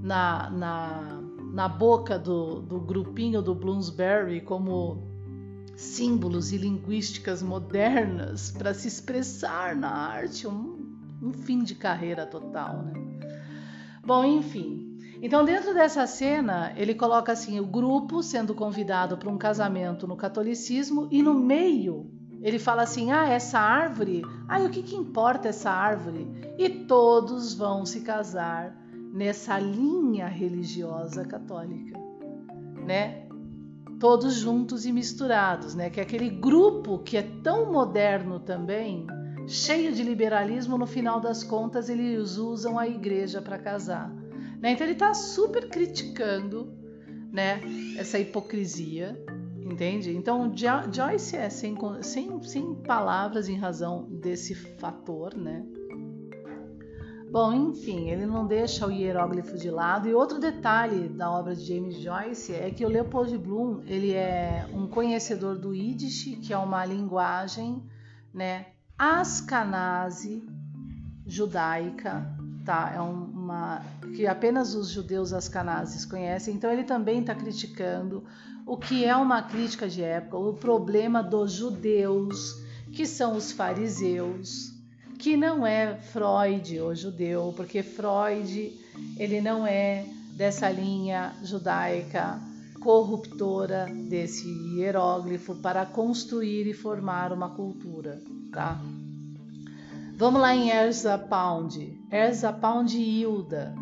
na, 0.02 0.50
na 0.50 1.16
na 1.56 1.68
boca 1.68 2.18
do, 2.18 2.60
do 2.60 2.78
grupinho 2.78 3.40
do 3.40 3.54
Bloomsbury 3.54 4.42
como 4.42 5.15
símbolos 5.76 6.52
e 6.52 6.56
linguísticas 6.56 7.42
modernas 7.42 8.50
para 8.50 8.72
se 8.72 8.88
expressar 8.88 9.76
na 9.76 9.90
arte, 9.90 10.48
um, 10.48 10.98
um, 11.22 11.32
fim 11.32 11.62
de 11.62 11.74
carreira 11.74 12.24
total, 12.26 12.82
né? 12.82 12.94
Bom, 14.04 14.24
enfim. 14.24 14.98
Então, 15.20 15.44
dentro 15.44 15.74
dessa 15.74 16.06
cena, 16.06 16.72
ele 16.76 16.94
coloca 16.94 17.32
assim 17.32 17.60
o 17.60 17.66
grupo 17.66 18.22
sendo 18.22 18.54
convidado 18.54 19.18
para 19.18 19.30
um 19.30 19.36
casamento 19.36 20.06
no 20.06 20.16
catolicismo 20.16 21.08
e 21.10 21.22
no 21.22 21.34
meio 21.34 22.10
ele 22.42 22.58
fala 22.58 22.82
assim: 22.82 23.10
"Ah, 23.10 23.28
essa 23.28 23.58
árvore, 23.58 24.22
ah, 24.48 24.60
o 24.60 24.70
que 24.70 24.82
que 24.82 24.94
importa 24.94 25.48
essa 25.48 25.70
árvore?" 25.70 26.26
E 26.58 26.68
todos 26.68 27.54
vão 27.54 27.84
se 27.84 28.00
casar 28.00 28.76
nessa 29.12 29.58
linha 29.58 30.26
religiosa 30.26 31.24
católica, 31.24 31.98
né? 32.86 33.25
Todos 33.98 34.34
juntos 34.34 34.84
e 34.84 34.92
misturados, 34.92 35.74
né? 35.74 35.88
Que 35.88 36.00
é 36.00 36.02
aquele 36.02 36.28
grupo 36.28 36.98
que 36.98 37.16
é 37.16 37.22
tão 37.22 37.72
moderno 37.72 38.38
também, 38.38 39.06
cheio 39.46 39.92
de 39.92 40.02
liberalismo, 40.02 40.76
no 40.76 40.86
final 40.86 41.20
das 41.20 41.42
contas 41.42 41.88
eles 41.88 42.36
usam 42.36 42.78
a 42.78 42.86
igreja 42.86 43.40
para 43.40 43.58
casar. 43.58 44.12
Né? 44.60 44.72
Então 44.72 44.86
ele 44.86 44.94
está 44.94 45.14
super 45.14 45.68
criticando 45.68 46.72
né, 47.32 47.60
essa 47.96 48.18
hipocrisia, 48.18 49.22
entende? 49.60 50.16
Então 50.16 50.52
Joyce 50.54 51.36
é 51.36 51.48
sem, 51.48 51.76
sem, 52.02 52.42
sem 52.42 52.74
palavras 52.74 53.48
em 53.48 53.56
razão 53.56 54.08
desse 54.10 54.54
fator, 54.54 55.34
né? 55.34 55.64
Bom, 57.30 57.52
enfim, 57.52 58.08
ele 58.08 58.24
não 58.24 58.46
deixa 58.46 58.86
o 58.86 58.90
hieróglifo 58.90 59.58
de 59.58 59.70
lado. 59.70 60.08
E 60.08 60.14
outro 60.14 60.38
detalhe 60.38 61.08
da 61.08 61.30
obra 61.30 61.54
de 61.54 61.64
James 61.64 61.96
Joyce 61.96 62.54
é 62.54 62.70
que 62.70 62.84
o 62.84 62.88
Leopold 62.88 63.36
Bloom 63.36 63.82
ele 63.86 64.12
é 64.12 64.66
um 64.72 64.86
conhecedor 64.86 65.56
do 65.58 65.74
Yiddish, 65.74 66.38
que 66.42 66.52
é 66.52 66.58
uma 66.58 66.84
linguagem, 66.84 67.82
né, 68.32 68.66
ascanazi 68.96 70.46
judaica, 71.26 72.26
tá? 72.64 72.92
É 72.94 73.00
uma 73.00 73.82
que 74.14 74.26
apenas 74.26 74.74
os 74.74 74.88
judeus 74.88 75.32
ascanazes 75.32 76.04
conhecem. 76.06 76.54
Então 76.54 76.70
ele 76.70 76.84
também 76.84 77.20
está 77.20 77.34
criticando 77.34 78.24
o 78.64 78.76
que 78.76 79.04
é 79.04 79.14
uma 79.16 79.42
crítica 79.42 79.88
de 79.88 80.02
época, 80.02 80.38
o 80.38 80.54
problema 80.54 81.22
dos 81.22 81.52
judeus, 81.52 82.62
que 82.92 83.04
são 83.04 83.36
os 83.36 83.52
fariseus, 83.52 84.75
que 85.18 85.36
não 85.36 85.66
é 85.66 85.96
Freud 85.96 86.80
o 86.80 86.94
judeu, 86.94 87.52
porque 87.56 87.82
Freud 87.82 88.72
ele 89.18 89.40
não 89.40 89.66
é 89.66 90.04
dessa 90.36 90.70
linha 90.70 91.32
judaica 91.42 92.38
corruptora 92.86 93.86
desse 94.08 94.48
hieróglifo 94.48 95.56
para 95.56 95.84
construir 95.84 96.68
e 96.68 96.72
formar 96.72 97.32
uma 97.32 97.50
cultura, 97.50 98.22
tá? 98.52 98.80
Vamos 100.16 100.40
lá 100.40 100.54
em 100.54 100.70
Erza 100.70 101.18
Pound. 101.18 101.98
Erza 102.12 102.52
Pound 102.52 102.96
e 102.96 103.20
Hilda, 103.20 103.74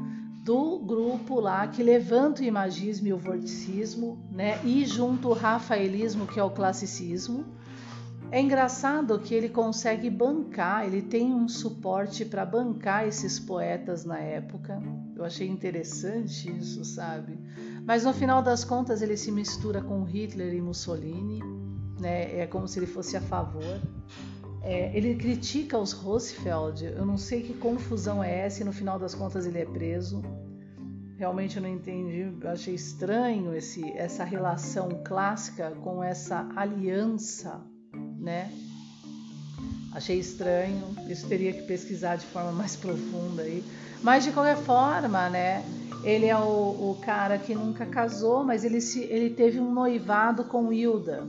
do 0.43 0.79
grupo 0.79 1.39
lá 1.39 1.67
que 1.69 1.83
levanta 1.83 2.41
o 2.41 2.45
imagismo 2.45 3.09
e 3.09 3.13
o 3.13 3.19
vorticismo, 3.19 4.19
né? 4.33 4.59
E 4.65 4.87
junto 4.87 5.29
o 5.29 5.35
rafaelismo, 5.35 6.27
que 6.27 6.41
é 6.41 6.43
o 6.43 6.51
classicismo. 6.51 7.45
É 8.31 8.41
engraçado 8.41 9.19
que 9.21 9.35
ele 9.35 9.49
consegue 9.49 10.11
bancar, 10.11 10.85
ele 10.85 11.03
tem 11.03 11.33
um 11.33 11.49
suporte 11.49 12.25
para 12.25 12.45
bancar 12.45 13.07
esses 13.07 13.39
poetas 13.39 14.05
na 14.05 14.19
época. 14.19 14.83
Eu 15.15 15.25
achei 15.25 15.47
interessante 15.47 16.51
isso, 16.51 16.85
sabe? 16.85 17.39
Mas 17.87 18.05
no 18.05 18.13
final 18.13 18.43
das 18.43 18.65
contas 18.65 19.03
ele 19.03 19.17
se 19.17 19.31
mistura 19.31 19.81
com 19.81 20.03
Hitler 20.03 20.53
e 20.55 20.61
Mussolini, 20.61 21.41
né? 22.01 22.41
É 22.41 22.47
como 22.47 22.67
se 22.67 22.79
ele 22.79 22.87
fosse 22.87 23.17
a 23.17 23.21
favor. 23.21 23.81
É, 24.63 24.97
ele 24.97 25.15
critica 25.15 25.79
os 25.79 25.93
Roosevelt. 25.93 26.83
Eu 26.83 27.05
não 27.05 27.19
sei 27.19 27.43
que 27.43 27.53
confusão 27.55 28.25
é 28.25 28.47
essa 28.47 28.63
e 28.63 28.65
no 28.65 28.73
final 28.73 28.99
das 28.99 29.15
contas 29.15 29.47
ele 29.47 29.59
é 29.59 29.65
preso. 29.67 30.23
Realmente 31.17 31.59
eu 31.59 31.63
não 31.63 31.69
entendi, 31.69 32.35
eu 32.41 32.51
achei 32.51 32.75
estranho 32.75 33.55
esse, 33.55 33.89
essa 33.93 34.25
relação 34.25 35.03
clássica 35.05 35.71
com 35.71 36.03
essa 36.03 36.49
aliança, 36.57 37.63
né? 38.25 38.51
Achei 39.93 40.19
estranho, 40.19 40.97
isso 41.09 41.29
teria 41.29 41.53
que 41.53 41.63
pesquisar 41.63 42.17
de 42.17 42.27
forma 42.27 42.51
mais 42.53 42.75
profunda 42.75 43.43
aí. 43.43 43.63
Mas 44.03 44.25
de 44.25 44.33
qualquer 44.33 44.57
forma, 44.57 45.29
né? 45.29 45.65
Ele 46.03 46.27
é 46.27 46.37
o, 46.37 46.41
o 46.91 46.99
cara 47.01 47.39
que 47.39 47.55
nunca 47.55 47.87
casou, 47.87 48.45
mas 48.45 48.65
ele, 48.65 48.81
se, 48.81 49.03
ele 49.05 49.31
teve 49.31 49.61
um 49.61 49.73
noivado 49.73 50.45
com 50.45 50.73
Hilda. 50.73 51.27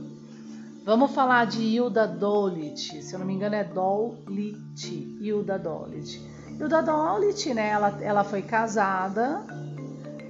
Vamos 0.84 1.12
falar 1.12 1.46
de 1.46 1.62
Hilda 1.62 2.06
Dolit, 2.06 3.02
se 3.02 3.12
eu 3.12 3.18
não 3.18 3.26
me 3.26 3.34
engano 3.34 3.54
é 3.54 3.64
Dolit, 3.64 5.18
Hilda 5.20 5.58
Dolit. 5.58 6.20
Hilda 6.60 6.82
Dolit, 6.82 7.54
né, 7.54 7.70
ela, 7.70 7.98
ela 8.02 8.24
foi 8.24 8.42
casada, 8.42 9.42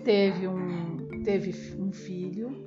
teve 0.05 0.47
um, 0.47 1.23
teve 1.25 1.51
um 1.79 1.93
filho, 1.93 2.66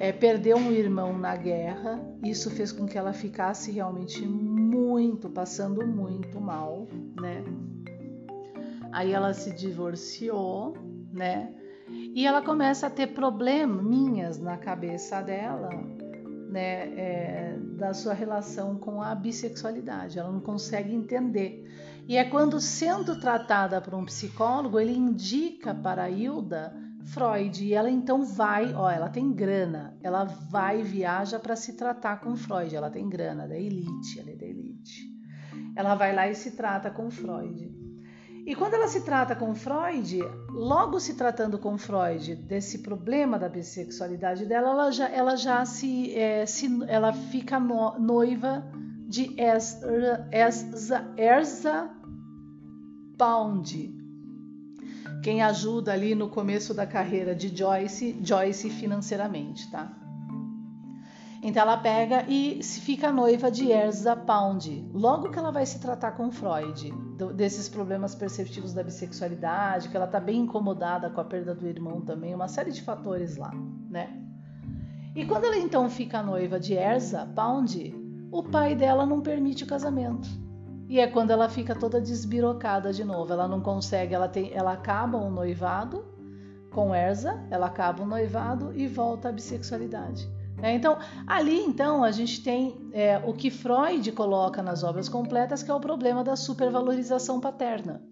é, 0.00 0.12
perdeu 0.12 0.56
um 0.56 0.70
irmão 0.70 1.18
na 1.18 1.36
guerra, 1.36 2.00
isso 2.22 2.50
fez 2.50 2.70
com 2.70 2.86
que 2.86 2.96
ela 2.96 3.12
ficasse 3.12 3.72
realmente 3.72 4.24
muito, 4.26 5.28
passando 5.28 5.86
muito 5.86 6.40
mal, 6.40 6.86
né? 7.20 7.44
Aí 8.92 9.12
ela 9.12 9.34
se 9.34 9.52
divorciou, 9.52 10.76
né? 11.12 11.52
E 11.90 12.26
ela 12.26 12.42
começa 12.42 12.86
a 12.86 12.90
ter 12.90 13.08
probleminhas 13.08 14.38
na 14.38 14.56
cabeça 14.56 15.20
dela, 15.20 15.70
né, 16.50 16.88
é, 16.98 17.56
da 17.76 17.92
sua 17.92 18.14
relação 18.14 18.76
com 18.76 19.02
a 19.02 19.14
bissexualidade. 19.14 20.18
Ela 20.18 20.30
não 20.30 20.40
consegue 20.40 20.94
entender. 20.94 21.66
E 22.06 22.16
é 22.16 22.24
quando, 22.24 22.60
sendo 22.60 23.20
tratada 23.20 23.80
por 23.80 23.94
um 23.94 24.04
psicólogo, 24.04 24.78
ele 24.78 24.96
indica 24.96 25.74
para 25.74 26.04
a 26.04 26.10
Hilda 26.10 26.74
Freud. 27.12 27.64
E 27.64 27.74
ela 27.74 27.90
então 27.90 28.24
vai, 28.24 28.72
ó, 28.74 28.90
ela 28.90 29.08
tem 29.08 29.32
grana, 29.32 29.96
ela 30.02 30.24
vai 30.24 30.82
viaja 30.82 31.38
para 31.38 31.56
se 31.56 31.74
tratar 31.74 32.20
com 32.20 32.36
Freud. 32.36 32.74
Ela 32.74 32.90
tem 32.90 33.08
grana, 33.08 33.46
da 33.46 33.56
elite, 33.56 34.18
ela 34.18 34.30
é 34.30 34.36
da 34.36 34.46
elite. 34.46 35.08
Ela 35.76 35.94
vai 35.94 36.14
lá 36.14 36.28
e 36.28 36.34
se 36.34 36.52
trata 36.52 36.90
com 36.90 37.10
Freud. 37.10 37.76
E 38.46 38.54
quando 38.54 38.74
ela 38.74 38.88
se 38.88 39.02
trata 39.02 39.36
com 39.36 39.54
Freud, 39.54 40.20
logo 40.48 40.98
se 40.98 41.14
tratando 41.14 41.58
com 41.58 41.76
Freud 41.76 42.34
desse 42.34 42.78
problema 42.78 43.38
da 43.38 43.48
bissexualidade 43.48 44.46
dela, 44.46 44.70
ela 44.70 44.90
já, 44.90 45.08
ela 45.08 45.36
já 45.36 45.64
se, 45.66 46.14
é, 46.14 46.46
se 46.46 46.66
ela 46.88 47.12
fica 47.12 47.60
no, 47.60 47.98
noiva 47.98 48.64
de 49.06 49.34
Erza, 49.38 51.12
Erza 51.16 51.90
Pound, 53.18 53.97
quem 55.22 55.42
ajuda 55.42 55.92
ali 55.92 56.14
no 56.14 56.28
começo 56.28 56.72
da 56.72 56.86
carreira 56.86 57.34
de 57.34 57.54
Joyce, 57.54 58.18
Joyce 58.22 58.70
financeiramente, 58.70 59.70
tá? 59.70 59.92
Então 61.40 61.62
ela 61.62 61.76
pega 61.76 62.24
e 62.28 62.60
fica 62.62 63.12
noiva 63.12 63.50
de 63.50 63.70
Erza 63.70 64.16
Pound. 64.16 64.90
Logo 64.92 65.30
que 65.30 65.38
ela 65.38 65.52
vai 65.52 65.64
se 65.64 65.78
tratar 65.78 66.12
com 66.12 66.32
Freud, 66.32 66.90
do, 67.16 67.32
desses 67.32 67.68
problemas 67.68 68.14
perceptivos 68.14 68.72
da 68.72 68.82
bissexualidade, 68.82 69.88
que 69.88 69.96
ela 69.96 70.06
tá 70.06 70.18
bem 70.18 70.40
incomodada 70.40 71.08
com 71.10 71.20
a 71.20 71.24
perda 71.24 71.54
do 71.54 71.66
irmão 71.68 72.00
também, 72.00 72.34
uma 72.34 72.48
série 72.48 72.72
de 72.72 72.82
fatores 72.82 73.36
lá, 73.36 73.52
né? 73.88 74.10
E 75.14 75.24
quando 75.26 75.44
ela 75.44 75.56
então 75.56 75.88
fica 75.88 76.22
noiva 76.22 76.58
de 76.58 76.74
Erza 76.74 77.26
Pound, 77.34 77.94
o 78.32 78.42
pai 78.42 78.74
dela 78.74 79.06
não 79.06 79.20
permite 79.20 79.64
o 79.64 79.66
casamento. 79.66 80.28
E 80.88 80.98
é 80.98 81.06
quando 81.06 81.30
ela 81.30 81.48
fica 81.48 81.74
toda 81.74 82.00
desbirocada 82.00 82.92
de 82.92 83.04
novo. 83.04 83.32
Ela 83.32 83.46
não 83.46 83.60
consegue, 83.60 84.14
ela, 84.14 84.28
tem, 84.28 84.50
ela 84.54 84.72
acaba 84.72 85.18
o 85.18 85.30
noivado 85.30 86.04
com 86.70 86.94
Erza, 86.94 87.44
ela 87.50 87.66
acaba 87.66 88.02
o 88.02 88.06
noivado 88.06 88.72
e 88.74 88.86
volta 88.86 89.28
à 89.28 89.32
bissexualidade. 89.32 90.28
É, 90.62 90.72
então, 90.74 90.98
ali 91.26 91.60
então 91.60 92.02
a 92.02 92.10
gente 92.10 92.42
tem 92.42 92.90
é, 92.92 93.18
o 93.18 93.32
que 93.32 93.50
Freud 93.50 94.10
coloca 94.12 94.62
nas 94.62 94.82
obras 94.82 95.08
completas, 95.08 95.62
que 95.62 95.70
é 95.70 95.74
o 95.74 95.80
problema 95.80 96.24
da 96.24 96.34
supervalorização 96.34 97.40
paterna, 97.40 98.02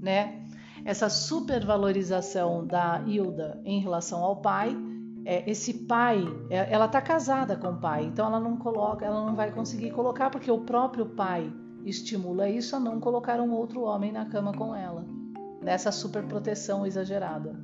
né? 0.00 0.44
Essa 0.84 1.08
supervalorização 1.08 2.66
da 2.66 3.02
Hilda 3.06 3.60
em 3.64 3.80
relação 3.80 4.22
ao 4.22 4.36
pai, 4.36 4.76
é, 5.24 5.50
esse 5.50 5.72
pai, 5.86 6.22
é, 6.50 6.72
ela 6.72 6.84
está 6.84 7.00
casada 7.00 7.56
com 7.56 7.68
o 7.68 7.80
pai, 7.80 8.04
então 8.04 8.26
ela 8.26 8.38
não 8.38 8.56
coloca, 8.56 9.04
ela 9.04 9.24
não 9.24 9.34
vai 9.34 9.50
conseguir 9.50 9.90
colocar 9.90 10.30
porque 10.30 10.50
o 10.50 10.60
próprio 10.60 11.06
pai 11.06 11.50
estimula 11.86 12.48
isso 12.48 12.74
a 12.74 12.80
não 12.80 13.00
colocar 13.00 13.40
um 13.40 13.52
outro 13.52 13.82
homem 13.82 14.10
na 14.10 14.26
cama 14.26 14.52
com 14.52 14.74
ela, 14.74 15.06
nessa 15.62 15.92
superproteção 15.92 16.84
exagerada. 16.84 17.54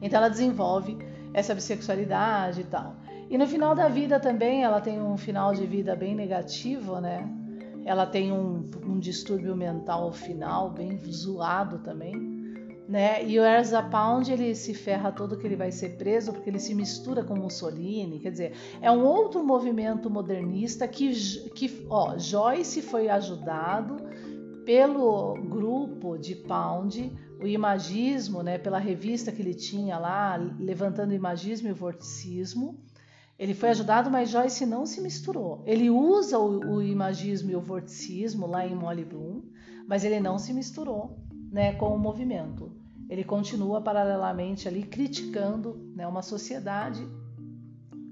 Então 0.00 0.18
ela 0.18 0.28
desenvolve 0.28 0.96
essa 1.32 1.54
bissexualidade 1.54 2.62
e 2.62 2.64
tal. 2.64 2.96
E 3.28 3.36
no 3.36 3.46
final 3.46 3.74
da 3.74 3.88
vida 3.88 4.18
também 4.18 4.64
ela 4.64 4.80
tem 4.80 5.00
um 5.00 5.16
final 5.16 5.52
de 5.52 5.66
vida 5.66 5.94
bem 5.94 6.14
negativo, 6.14 7.00
né? 7.00 7.28
Ela 7.84 8.06
tem 8.06 8.32
um, 8.32 8.68
um 8.84 8.98
distúrbio 8.98 9.54
mental 9.54 10.12
final 10.12 10.70
bem 10.70 10.98
zoado 11.10 11.78
também, 11.78 12.35
né? 12.88 13.24
E 13.26 13.38
o 13.38 13.44
Erza 13.44 13.82
Pound 13.82 14.32
ele 14.32 14.54
se 14.54 14.72
ferra 14.72 15.10
todo 15.10 15.36
que 15.36 15.46
ele 15.46 15.56
vai 15.56 15.72
ser 15.72 15.96
preso 15.96 16.32
porque 16.32 16.48
ele 16.48 16.60
se 16.60 16.74
mistura 16.74 17.24
com 17.24 17.34
Mussolini, 17.34 18.20
quer 18.20 18.30
dizer, 18.30 18.52
é 18.80 18.90
um 18.90 19.04
outro 19.04 19.44
movimento 19.44 20.08
modernista 20.08 20.86
que, 20.86 21.12
que 21.50 21.86
ó, 21.90 22.16
Joyce 22.16 22.80
foi 22.82 23.08
ajudado 23.08 23.96
pelo 24.64 25.34
grupo 25.34 26.16
de 26.16 26.34
Pound, 26.34 27.12
o 27.40 27.46
imagismo, 27.46 28.42
né, 28.42 28.56
pela 28.58 28.78
revista 28.78 29.30
que 29.30 29.42
ele 29.42 29.54
tinha 29.54 29.98
lá, 29.98 30.36
levantando 30.58 31.12
imagismo 31.12 31.68
e 31.68 31.72
vorticismo. 31.72 32.80
Ele 33.38 33.52
foi 33.52 33.68
ajudado, 33.68 34.10
mas 34.10 34.30
Joyce 34.30 34.64
não 34.64 34.86
se 34.86 35.00
misturou. 35.00 35.62
Ele 35.66 35.90
usa 35.90 36.38
o, 36.38 36.76
o 36.76 36.82
imagismo 36.82 37.50
e 37.50 37.56
o 37.56 37.60
vorticismo 37.60 38.46
lá 38.46 38.66
em 38.66 38.74
Molly 38.74 39.04
Bloom, 39.04 39.42
mas 39.86 40.04
ele 40.04 40.18
não 40.18 40.38
se 40.38 40.54
misturou 40.54 41.18
né, 41.56 41.72
com 41.72 41.86
o 41.86 41.98
movimento. 41.98 42.70
Ele 43.08 43.24
continua 43.24 43.80
paralelamente 43.80 44.68
ali 44.68 44.82
criticando 44.82 45.90
né, 45.96 46.06
uma 46.06 46.20
sociedade 46.20 47.02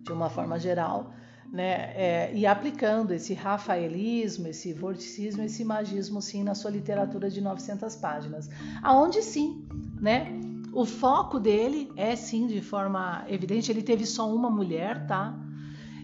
de 0.02 0.10
uma 0.10 0.30
forma 0.30 0.58
geral, 0.58 1.12
né, 1.52 1.92
é, 1.94 2.30
e 2.34 2.46
aplicando 2.46 3.12
esse 3.12 3.34
rafaelismo, 3.34 4.48
esse 4.48 4.72
vorticismo, 4.72 5.42
esse 5.42 5.62
magismo, 5.62 6.22
sim, 6.22 6.42
na 6.42 6.54
sua 6.54 6.70
literatura 6.70 7.28
de 7.28 7.42
900 7.42 7.94
páginas. 7.96 8.48
Aonde 8.82 9.22
sim, 9.22 9.68
né, 10.00 10.26
o 10.72 10.86
foco 10.86 11.38
dele 11.38 11.92
é 11.96 12.16
sim, 12.16 12.46
de 12.46 12.62
forma 12.62 13.26
evidente, 13.28 13.70
ele 13.70 13.82
teve 13.82 14.06
só 14.06 14.34
uma 14.34 14.48
mulher, 14.48 15.06
tá? 15.06 15.38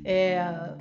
É, 0.05 0.77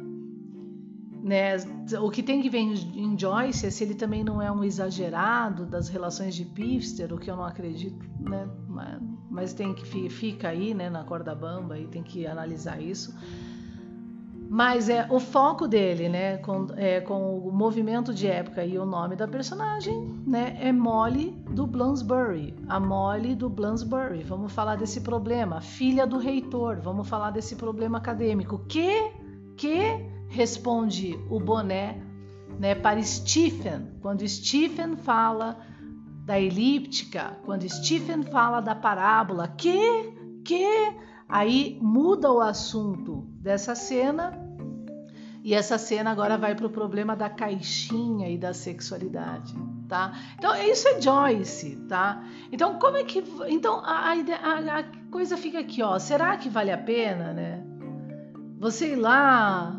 né, 1.21 1.57
o 2.01 2.09
que 2.09 2.23
tem 2.23 2.41
que 2.41 2.49
ver 2.49 2.59
em 2.59 3.17
Joyce 3.17 3.67
é 3.67 3.69
se 3.69 3.83
ele 3.83 3.95
também 3.95 4.23
não 4.23 4.41
é 4.41 4.51
um 4.51 4.63
exagerado 4.63 5.65
das 5.65 5.89
relações 5.89 6.35
de 6.35 6.45
Pifster, 6.45 7.13
o 7.13 7.17
que 7.17 7.29
eu 7.29 7.35
não 7.35 7.45
acredito, 7.45 8.05
né? 8.19 8.47
Mas, 8.67 9.01
mas 9.29 9.53
tem 9.53 9.73
que 9.73 10.09
fica 10.09 10.49
aí, 10.49 10.73
né, 10.73 10.89
na 10.89 11.03
corda 11.03 11.35
bamba 11.35 11.77
e 11.77 11.87
tem 11.87 12.03
que 12.03 12.25
analisar 12.25 12.81
isso. 12.81 13.13
Mas 14.51 14.89
é 14.89 15.05
o 15.11 15.19
foco 15.19 15.67
dele, 15.67 16.09
né, 16.09 16.37
com, 16.37 16.67
é, 16.75 16.99
com 17.01 17.37
o 17.37 17.51
movimento 17.51 18.11
de 18.11 18.25
época 18.25 18.65
e 18.65 18.79
o 18.79 18.85
nome 18.85 19.15
da 19.15 19.27
personagem, 19.27 20.19
né, 20.25 20.57
é 20.59 20.71
Molly 20.71 21.37
do 21.51 21.67
Bloomsbury, 21.67 22.55
a 22.67 22.79
Molly 22.79 23.35
do 23.35 23.47
Bloomsbury. 23.47 24.23
Vamos 24.23 24.51
falar 24.51 24.75
desse 24.75 25.01
problema, 25.01 25.61
filha 25.61 26.07
do 26.07 26.17
reitor. 26.17 26.79
Vamos 26.81 27.07
falar 27.07 27.29
desse 27.29 27.55
problema 27.55 27.99
acadêmico. 27.99 28.59
Que 28.67 29.11
que 29.59 30.18
responde 30.29 31.19
o 31.29 31.39
boné, 31.39 32.01
né, 32.59 32.75
para 32.75 33.01
Stephen, 33.01 33.91
quando 34.01 34.27
Stephen 34.27 34.95
fala 34.95 35.59
da 36.25 36.39
elíptica, 36.39 37.37
quando 37.45 37.67
Stephen 37.67 38.23
fala 38.23 38.59
da 38.61 38.75
parábola, 38.75 39.47
que 39.47 40.17
que 40.45 40.65
Aí 41.29 41.77
muda 41.79 42.31
o 42.31 42.41
assunto 42.41 43.27
dessa 43.39 43.75
cena 43.75 44.33
e 45.43 45.53
essa 45.53 45.77
cena 45.77 46.09
agora 46.09 46.39
vai 46.39 46.55
para 46.55 46.65
o 46.65 46.71
problema 46.71 47.15
da 47.15 47.29
caixinha 47.29 48.27
e 48.27 48.37
da 48.37 48.51
sexualidade, 48.51 49.53
tá? 49.87 50.11
Então 50.37 50.55
isso 50.55 50.87
é 50.87 50.99
Joyce, 50.99 51.75
tá? 51.87 52.23
Então 52.51 52.79
como 52.79 52.97
é 52.97 53.03
que, 53.03 53.23
então 53.47 53.79
a, 53.85 54.11
a, 54.11 54.79
a 54.79 54.83
coisa 55.11 55.37
fica 55.37 55.59
aqui, 55.59 55.83
ó. 55.83 55.99
Será 55.99 56.35
que 56.35 56.49
vale 56.49 56.71
a 56.71 56.77
pena, 56.79 57.31
né? 57.31 57.63
Você 58.57 58.93
ir 58.93 58.95
lá 58.95 59.78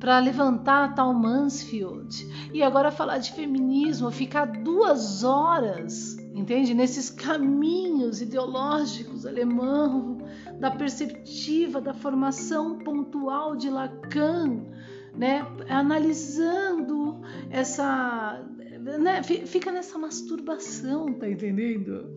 para 0.00 0.18
levantar 0.18 0.94
tal 0.94 1.12
Mansfield 1.12 2.50
e 2.54 2.62
agora 2.62 2.90
falar 2.90 3.18
de 3.18 3.32
feminismo, 3.32 4.10
ficar 4.10 4.46
duas 4.46 5.22
horas, 5.22 6.16
entende? 6.34 6.72
Nesses 6.72 7.10
caminhos 7.10 8.22
ideológicos 8.22 9.26
alemão, 9.26 10.18
da 10.58 10.70
perspectiva 10.70 11.82
da 11.82 11.92
formação 11.92 12.78
pontual 12.78 13.54
de 13.54 13.68
Lacan, 13.68 14.64
né? 15.14 15.46
Analisando 15.68 17.20
essa, 17.50 18.42
né? 18.98 19.22
Fica 19.22 19.70
nessa 19.70 19.98
masturbação, 19.98 21.12
tá 21.12 21.28
entendendo? 21.28 22.08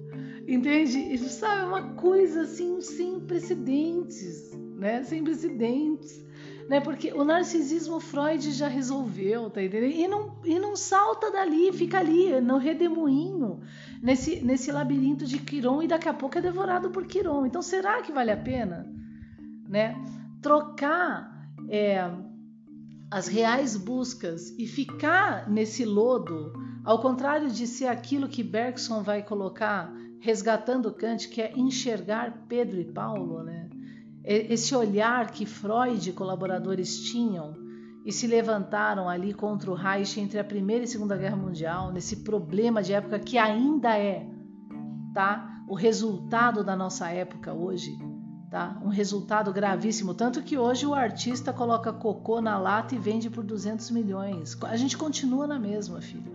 Entende? 0.48 1.18
Sabe, 1.18 1.62
é 1.62 1.66
uma 1.66 1.94
coisa 1.96 2.44
assim 2.44 2.80
sem 2.80 3.20
precedentes, 3.20 4.52
né? 4.78 5.04
Sem 5.04 5.22
precedentes 5.22 6.24
né? 6.70 6.80
Porque 6.80 7.12
o 7.14 7.24
narcisismo 7.24 8.00
Freud 8.00 8.52
já 8.52 8.68
resolveu, 8.68 9.50
tá 9.50 9.62
entendendo? 9.62 9.92
E 9.92 10.08
não, 10.08 10.36
e 10.44 10.60
não 10.60 10.76
salta 10.76 11.32
dali, 11.32 11.72
fica 11.74 12.00
ali, 12.00 12.40
no 12.42 12.58
redemoinho, 12.58 13.62
nesse, 14.02 14.44
nesse 14.44 14.72
labirinto 14.72 15.26
de 15.26 15.40
Quiron 15.40 15.82
e 15.82 15.88
daqui 15.88 16.10
a 16.10 16.14
pouco 16.14 16.38
é 16.38 16.42
devorado 16.42 16.90
por 16.90 17.06
Quiron. 17.06 17.46
Então 17.46 17.62
será 17.62 18.02
que 18.02 18.12
vale 18.12 18.32
a 18.32 18.38
pena, 18.38 18.86
né? 19.68 19.96
Trocar 20.42 21.32
é, 21.70 22.10
as 23.10 23.28
reais 23.28 23.78
buscas 23.78 24.50
e 24.58 24.66
ficar 24.66 25.50
nesse 25.50 25.86
lodo, 25.86 26.54
ao 26.84 27.00
contrário 27.00 27.50
de 27.50 27.68
ser 27.68 27.88
aquilo 27.88 28.28
que 28.28 28.44
Bergson 28.44 29.04
vai 29.04 29.22
colocar 29.22 29.94
resgatando 30.20 30.94
Kant, 30.94 31.28
que 31.28 31.42
é 31.42 31.52
enxergar 31.54 32.46
Pedro 32.48 32.80
e 32.80 32.86
Paulo, 32.86 33.44
né? 33.44 33.70
Esse 34.24 34.74
olhar 34.74 35.32
que 35.32 35.46
Freud 35.46 36.10
e 36.10 36.14
colaboradores 36.14 36.98
tinham 37.00 37.56
e 38.06 38.12
se 38.12 38.28
levantaram 38.28 39.08
ali 39.08 39.34
contra 39.34 39.72
o 39.72 39.74
Reich 39.74 40.20
entre 40.20 40.40
a 40.40 40.44
Primeira 40.44 40.84
e 40.84 40.88
Segunda 40.88 41.16
Guerra 41.18 41.36
Mundial, 41.36 41.92
nesse 41.92 42.18
problema 42.18 42.82
de 42.82 42.94
época 42.94 43.20
que 43.20 43.38
ainda 43.38 43.98
é, 43.98 44.28
tá? 45.14 45.64
O 45.68 45.76
resultado 45.76 46.64
da 46.64 46.76
nossa 46.76 47.10
época 47.10 47.54
hoje, 47.54 47.98
tá? 48.52 48.80
Um 48.84 48.90
resultado 48.90 49.54
gravíssimo, 49.54 50.14
tanto 50.14 50.42
que 50.42 50.58
hoje 50.58 50.86
o 50.86 50.94
artista 50.94 51.54
coloca 51.54 51.94
cocô 51.94 52.42
na 52.42 52.58
lata 52.58 52.94
e 52.94 52.98
vende 52.98 53.30
por 53.30 53.44
200 53.44 53.90
milhões. 53.92 54.58
A 54.64 54.76
gente 54.76 54.98
continua 54.98 55.48
na 55.48 55.58
mesma, 55.58 56.02
filho. 56.02 56.32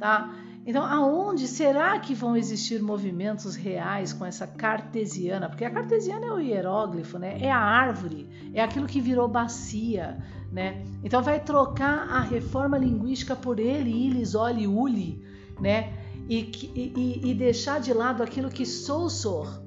Tá? 0.00 0.34
Então, 0.64 0.84
aonde 0.84 1.48
será 1.48 1.98
que 1.98 2.14
vão 2.14 2.36
existir 2.36 2.80
movimentos 2.80 3.56
reais 3.56 4.12
com 4.12 4.24
essa 4.24 4.46
cartesiana? 4.46 5.48
Porque 5.48 5.64
a 5.64 5.70
cartesiana 5.70 6.26
é 6.26 6.32
o 6.32 6.38
hieróglifo, 6.38 7.18
né? 7.18 7.36
É 7.40 7.50
a 7.50 7.58
árvore, 7.58 8.28
é 8.54 8.62
aquilo 8.62 8.86
que 8.86 9.00
virou 9.00 9.26
bacia, 9.26 10.22
né? 10.52 10.84
Então, 11.02 11.20
vai 11.20 11.40
trocar 11.40 12.08
a 12.08 12.20
reforma 12.20 12.78
linguística 12.78 13.34
por 13.34 13.58
ele, 13.58 13.90
ilis, 13.90 14.36
oli, 14.36 14.68
uli, 14.68 15.20
né? 15.60 15.92
E, 16.28 16.38
e, 16.76 17.30
e 17.30 17.34
deixar 17.34 17.80
de 17.80 17.92
lado 17.92 18.22
aquilo 18.22 18.48
que 18.48 18.64
Saussure, 18.64 19.60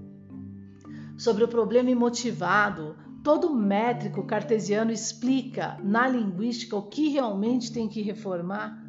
sobre 1.18 1.44
o 1.44 1.48
problema 1.48 1.90
imotivado, 1.90 2.96
todo 3.22 3.54
métrico 3.54 4.24
cartesiano 4.24 4.92
explica 4.92 5.78
na 5.84 6.08
linguística 6.08 6.76
o 6.76 6.84
que 6.84 7.10
realmente 7.10 7.74
tem 7.74 7.90
que 7.90 8.02
reformar 8.02 8.85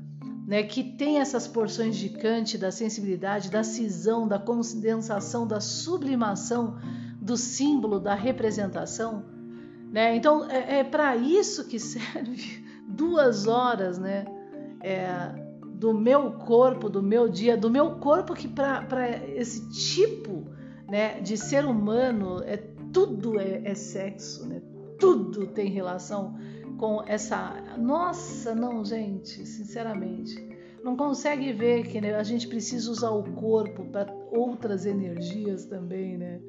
né, 0.46 0.62
que 0.62 0.85
tem 0.85 1.18
essas 1.18 1.48
porções 1.48 1.96
de 1.96 2.09
Kant 2.09 2.56
da 2.56 2.70
sensibilidade, 2.70 3.50
da 3.50 3.64
cisão, 3.64 4.28
da 4.28 4.38
condensação, 4.38 5.44
da 5.44 5.61
sublimação 5.61 6.78
do 7.20 7.37
símbolo, 7.37 7.98
da 7.98 8.14
representação. 8.14 9.24
Né? 9.90 10.14
Então, 10.14 10.48
é, 10.48 10.78
é 10.78 10.85
para 10.85 11.16
isso 11.16 11.66
que 11.66 11.78
serve 11.80 12.64
duas 12.87 13.48
horas 13.48 13.98
né, 13.98 14.24
é, 14.80 15.35
do 15.74 15.92
meu 15.92 16.32
corpo, 16.32 16.88
do 16.88 17.02
meu 17.02 17.28
dia, 17.28 17.56
do 17.56 17.68
meu 17.68 17.96
corpo 17.96 18.32
que 18.32 18.46
para 18.46 19.18
esse 19.35 19.68
tipo 19.70 20.46
né, 20.88 21.20
de 21.20 21.37
ser 21.37 21.64
humano, 21.64 22.40
é, 22.44 22.56
tudo 22.92 23.40
é, 23.40 23.62
é 23.64 23.74
sexo, 23.74 24.46
né? 24.46 24.62
tudo 24.98 25.48
tem 25.48 25.68
relação 25.68 26.38
com 26.79 27.03
essa. 27.07 27.77
Nossa, 27.79 28.55
não, 28.55 28.85
gente, 28.85 29.45
sinceramente. 29.47 30.37
Não 30.83 30.97
consegue 30.97 31.53
ver 31.53 31.89
que 31.89 32.01
né, 32.01 32.15
a 32.15 32.23
gente 32.23 32.47
precisa 32.47 32.91
usar 32.91 33.11
o 33.11 33.25
corpo 33.33 33.85
para 33.87 34.12
outras 34.31 34.87
energias 34.87 35.65
também, 35.65 36.17
né? 36.17 36.41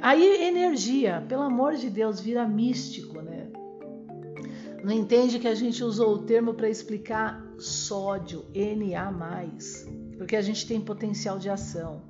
Aí, 0.00 0.44
energia, 0.44 1.24
pelo 1.28 1.42
amor 1.42 1.74
de 1.74 1.88
Deus, 1.88 2.20
vira 2.20 2.46
místico, 2.46 3.20
né? 3.20 3.48
Não 4.84 4.92
entende 4.92 5.38
que 5.38 5.48
a 5.48 5.54
gente 5.54 5.82
usou 5.82 6.14
o 6.14 6.18
termo 6.22 6.54
para 6.54 6.68
explicar 6.68 7.42
sódio, 7.58 8.44
Na, 8.54 9.86
porque 10.18 10.36
a 10.36 10.42
gente 10.42 10.66
tem 10.66 10.80
potencial 10.80 11.38
de 11.38 11.48
ação. 11.48 12.02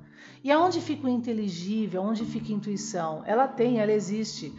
E 0.43 0.51
aonde 0.51 0.81
fica 0.81 1.07
o 1.07 1.09
inteligível? 1.09 2.01
Aonde 2.01 2.25
fica 2.25 2.51
a 2.51 2.55
intuição? 2.55 3.23
Ela 3.25 3.47
tem, 3.47 3.79
ela 3.79 3.91
existe. 3.91 4.51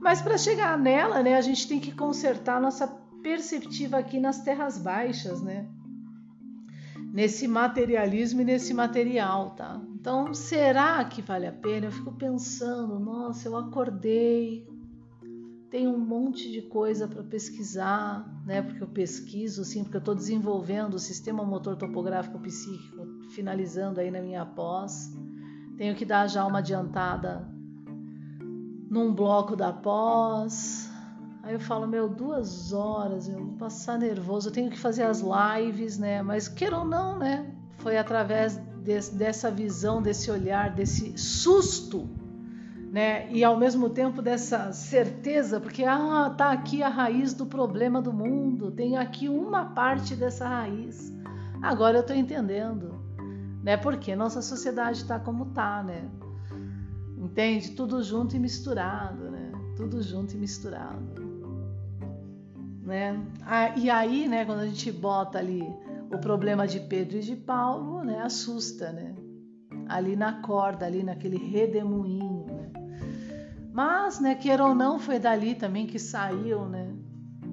Mas 0.00 0.22
para 0.22 0.38
chegar 0.38 0.78
nela, 0.78 1.22
né, 1.22 1.36
a 1.36 1.40
gente 1.40 1.68
tem 1.68 1.78
que 1.78 1.92
consertar 1.92 2.60
nossa 2.60 2.86
perceptiva 3.22 3.98
aqui 3.98 4.18
nas 4.18 4.42
terras 4.42 4.78
baixas, 4.78 5.42
né? 5.42 5.68
Nesse 7.12 7.46
materialismo 7.46 8.40
e 8.40 8.44
nesse 8.44 8.72
material, 8.72 9.50
tá? 9.50 9.80
Então, 9.94 10.32
será 10.32 11.04
que 11.04 11.20
vale 11.20 11.46
a 11.46 11.52
pena? 11.52 11.86
Eu 11.86 11.92
fico 11.92 12.12
pensando, 12.12 12.98
nossa, 12.98 13.46
eu 13.46 13.56
acordei, 13.56 14.66
tenho 15.70 15.90
um 15.90 15.98
monte 15.98 16.50
de 16.50 16.62
coisa 16.62 17.06
para 17.06 17.22
pesquisar, 17.22 18.26
né? 18.46 18.62
Porque 18.62 18.82
eu 18.82 18.88
pesquiso, 18.88 19.64
sim, 19.64 19.82
porque 19.82 19.98
eu 19.98 20.00
estou 20.00 20.14
desenvolvendo 20.14 20.94
o 20.94 20.98
sistema 20.98 21.44
motor 21.44 21.76
topográfico 21.76 22.38
psíquico, 22.40 23.06
finalizando 23.34 24.00
aí 24.00 24.10
na 24.10 24.22
minha 24.22 24.46
pós. 24.46 25.12
Tenho 25.76 25.94
que 25.94 26.06
dar 26.06 26.26
já 26.26 26.46
uma 26.46 26.60
adiantada 26.60 27.49
num 28.90 29.14
bloco 29.14 29.54
da 29.54 29.72
pós, 29.72 30.90
Aí 31.42 31.54
eu 31.54 31.60
falo, 31.60 31.86
meu, 31.86 32.08
duas 32.08 32.72
horas, 32.72 33.28
eu 33.28 33.38
vou 33.38 33.54
passar 33.54 33.98
nervoso, 33.98 34.48
eu 34.48 34.52
tenho 34.52 34.70
que 34.70 34.78
fazer 34.78 35.04
as 35.04 35.22
lives, 35.22 35.98
né? 35.98 36.22
Mas 36.22 36.48
queira 36.48 36.78
ou 36.78 36.84
não, 36.84 37.18
né? 37.18 37.50
Foi 37.78 37.96
através 37.96 38.56
dessa 39.12 39.50
visão, 39.50 40.02
desse 40.02 40.30
olhar, 40.30 40.70
desse 40.70 41.16
susto, 41.16 42.08
né? 42.92 43.30
E 43.32 43.42
ao 43.42 43.56
mesmo 43.56 43.88
tempo 43.88 44.20
dessa 44.20 44.70
certeza, 44.72 45.58
porque 45.58 45.84
ah, 45.84 46.34
tá 46.36 46.52
aqui 46.52 46.82
a 46.82 46.88
raiz 46.88 47.32
do 47.32 47.46
problema 47.46 48.02
do 48.02 48.12
mundo, 48.12 48.70
tem 48.70 48.98
aqui 48.98 49.28
uma 49.28 49.64
parte 49.64 50.14
dessa 50.14 50.46
raiz. 50.46 51.10
Agora 51.62 51.98
eu 51.98 52.02
tô 52.02 52.12
entendendo, 52.12 53.00
né? 53.62 53.78
Porque 53.78 54.14
nossa 54.14 54.42
sociedade 54.42 55.06
tá 55.06 55.18
como 55.18 55.46
tá, 55.46 55.82
né? 55.82 56.10
Entende? 57.30 57.70
Tudo 57.70 58.02
junto 58.02 58.34
e 58.34 58.40
misturado, 58.40 59.30
né? 59.30 59.52
Tudo 59.76 60.02
junto 60.02 60.34
e 60.34 60.36
misturado. 60.36 61.20
Né? 62.82 63.24
E 63.76 63.88
aí, 63.88 64.26
né, 64.26 64.44
quando 64.44 64.60
a 64.60 64.66
gente 64.66 64.90
bota 64.90 65.38
ali 65.38 65.62
o 66.12 66.18
problema 66.18 66.66
de 66.66 66.80
Pedro 66.80 67.18
e 67.18 67.20
de 67.20 67.36
Paulo, 67.36 68.02
né, 68.02 68.20
assusta, 68.20 68.90
né? 68.90 69.14
Ali 69.88 70.16
na 70.16 70.42
corda, 70.42 70.86
ali 70.86 71.04
naquele 71.04 71.36
redemoinho, 71.36 72.46
né? 72.46 72.72
Mas, 73.72 74.18
né, 74.18 74.34
queira 74.34 74.64
ou 74.64 74.74
não, 74.74 74.98
foi 74.98 75.20
dali 75.20 75.54
também 75.54 75.86
que 75.86 76.00
saiu, 76.00 76.66
né? 76.66 76.92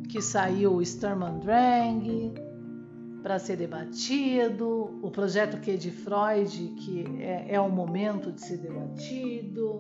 Que 0.10 0.22
saiu 0.22 0.74
o 0.74 0.82
Sturman 0.84 1.38
Drang 1.38 2.34
para 3.28 3.40
ser 3.40 3.58
debatido, 3.58 4.98
o 5.02 5.12
projeto 5.12 5.60
Q 5.60 5.78
de 5.78 5.92
Freud, 5.92 6.76
que 6.78 7.04
é, 7.20 7.56
é 7.56 7.60
o 7.60 7.70
momento 7.70 8.32
de 8.32 8.40
ser 8.40 8.56
debatido, 8.56 9.80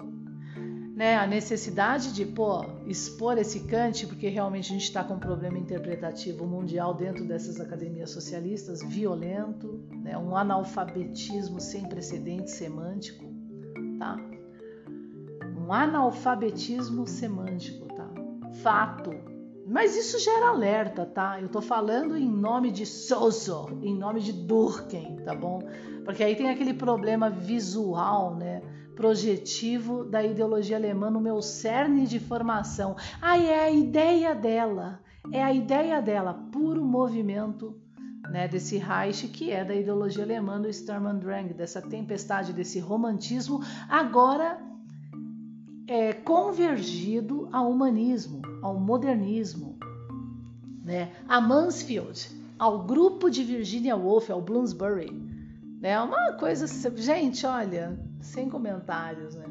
né, 0.93 1.15
a 1.15 1.25
necessidade 1.25 2.11
de 2.11 2.25
pô, 2.25 2.65
expor 2.85 3.37
esse 3.37 3.61
Kant, 3.61 4.05
porque 4.05 4.27
realmente 4.27 4.65
a 4.65 4.73
gente 4.73 4.83
está 4.83 5.01
com 5.01 5.13
um 5.13 5.19
problema 5.19 5.57
interpretativo 5.57 6.45
mundial 6.45 6.93
dentro 6.93 7.23
dessas 7.23 7.61
academias 7.61 8.09
socialistas, 8.09 8.83
violento, 8.83 9.79
né, 9.93 10.17
um 10.17 10.35
analfabetismo 10.35 11.61
sem 11.61 11.87
precedente 11.87 12.51
semântico, 12.51 13.23
tá? 13.97 14.17
Um 15.57 15.71
analfabetismo 15.71 17.07
semântico, 17.07 17.87
tá? 17.95 18.09
Fato. 18.55 19.36
Mas 19.67 19.97
isso 19.97 20.17
gera 20.19 20.47
alerta, 20.47 21.05
tá? 21.05 21.41
Eu 21.41 21.49
tô 21.49 21.61
falando 21.61 22.15
em 22.15 22.29
nome 22.29 22.71
de 22.71 22.85
Soso, 22.85 23.77
em 23.83 23.93
nome 23.93 24.21
de 24.21 24.31
Durkheim, 24.31 25.17
tá 25.17 25.35
bom? 25.35 25.59
Porque 26.05 26.23
aí 26.23 26.35
tem 26.35 26.49
aquele 26.49 26.73
problema 26.73 27.29
visual, 27.29 28.35
né? 28.35 28.61
projetivo 28.95 30.03
da 30.03 30.23
ideologia 30.23 30.75
alemã 30.75 31.11
no 31.11 31.21
meu 31.21 31.39
cerne 31.39 32.07
de 32.07 32.19
formação. 32.19 32.95
Ah, 33.21 33.37
é 33.37 33.65
a 33.65 33.69
ideia 33.69 34.33
dela, 34.33 34.99
é 35.31 35.43
a 35.43 35.53
ideia 35.53 36.01
dela, 36.01 36.33
puro 36.51 36.83
movimento 36.83 37.79
né, 38.31 38.47
desse 38.47 38.77
Reich, 38.77 39.27
que 39.27 39.51
é 39.51 39.63
da 39.63 39.75
ideologia 39.75 40.23
alemã 40.23 40.59
do 40.59 40.67
Sturm 40.73 41.05
und 41.05 41.19
Drang, 41.19 41.53
dessa 41.53 41.79
tempestade, 41.79 42.51
desse 42.51 42.79
romantismo, 42.79 43.61
agora 43.87 44.59
é, 45.87 46.11
convergido 46.11 47.47
ao 47.51 47.71
humanismo, 47.71 48.41
ao 48.61 48.77
modernismo, 48.77 49.77
né, 50.83 51.11
a 51.27 51.39
Mansfield, 51.39 52.29
ao 52.59 52.83
grupo 52.83 53.29
de 53.29 53.43
Virginia 53.43 53.95
Woolf, 53.95 54.29
ao 54.29 54.41
Bloomsbury. 54.41 55.25
É 55.81 55.99
uma 55.99 56.33
coisa, 56.33 56.65
gente, 56.95 57.45
olha, 57.45 57.97
sem 58.19 58.49
comentários, 58.49 59.35
né? 59.35 59.45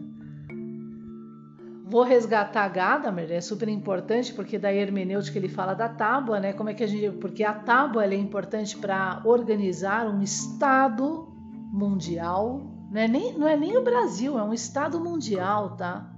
Vou 1.88 2.02
resgatar 2.02 2.68
Gadamer, 2.68 3.30
é 3.30 3.40
super 3.40 3.68
importante 3.68 4.34
porque 4.34 4.58
da 4.58 4.72
hermenêutica 4.72 5.38
ele 5.38 5.48
fala 5.48 5.72
da 5.72 5.88
tábua, 5.88 6.40
né? 6.40 6.52
Como 6.52 6.68
é 6.68 6.74
que 6.74 6.82
a 6.82 6.86
gente, 6.86 7.16
porque 7.18 7.44
a 7.44 7.54
tábua 7.54 8.04
é 8.04 8.16
importante 8.16 8.76
para 8.76 9.22
organizar 9.24 10.08
um 10.08 10.20
estado 10.20 11.28
mundial, 11.72 12.60
não 12.90 13.00
é 13.00 13.06
nem 13.06 13.38
não 13.38 13.46
é 13.46 13.56
nem 13.56 13.76
o 13.76 13.84
Brasil, 13.84 14.36
é 14.36 14.42
um 14.42 14.52
estado 14.52 14.98
mundial, 14.98 15.76
tá? 15.76 16.15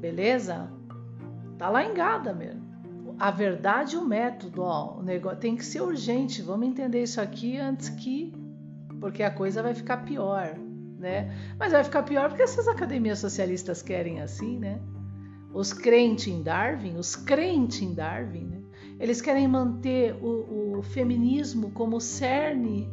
Beleza? 0.00 0.70
Tá 1.58 1.68
lá 1.68 1.84
em 1.84 1.94
Gadamer. 1.94 2.56
A 3.18 3.30
verdade 3.30 3.96
e 3.96 3.98
o 3.98 4.04
método, 4.04 4.62
ó, 4.62 4.98
o 4.98 5.02
negócio 5.02 5.38
tem 5.38 5.54
que 5.54 5.64
ser 5.64 5.82
urgente. 5.82 6.40
Vamos 6.40 6.66
entender 6.66 7.02
isso 7.02 7.20
aqui 7.20 7.58
antes 7.58 7.88
que 7.90 8.32
porque 8.98 9.22
a 9.22 9.30
coisa 9.30 9.62
vai 9.62 9.74
ficar 9.74 9.98
pior 9.98 10.56
né? 11.00 11.34
Mas 11.58 11.72
vai 11.72 11.82
ficar 11.82 12.02
pior 12.02 12.28
porque 12.28 12.42
essas 12.42 12.68
academias 12.68 13.18
socialistas 13.18 13.82
querem 13.82 14.20
assim, 14.20 14.58
né? 14.58 14.78
Os 15.52 15.72
crentes 15.72 16.28
em 16.28 16.42
Darwin, 16.42 16.96
os 16.96 17.16
crentes 17.16 17.82
em 17.82 17.92
Darwin, 17.92 18.44
né? 18.44 18.60
eles 19.00 19.20
querem 19.20 19.48
manter 19.48 20.14
o, 20.22 20.78
o 20.78 20.82
feminismo 20.82 21.70
como 21.72 22.00
cerne 22.00 22.88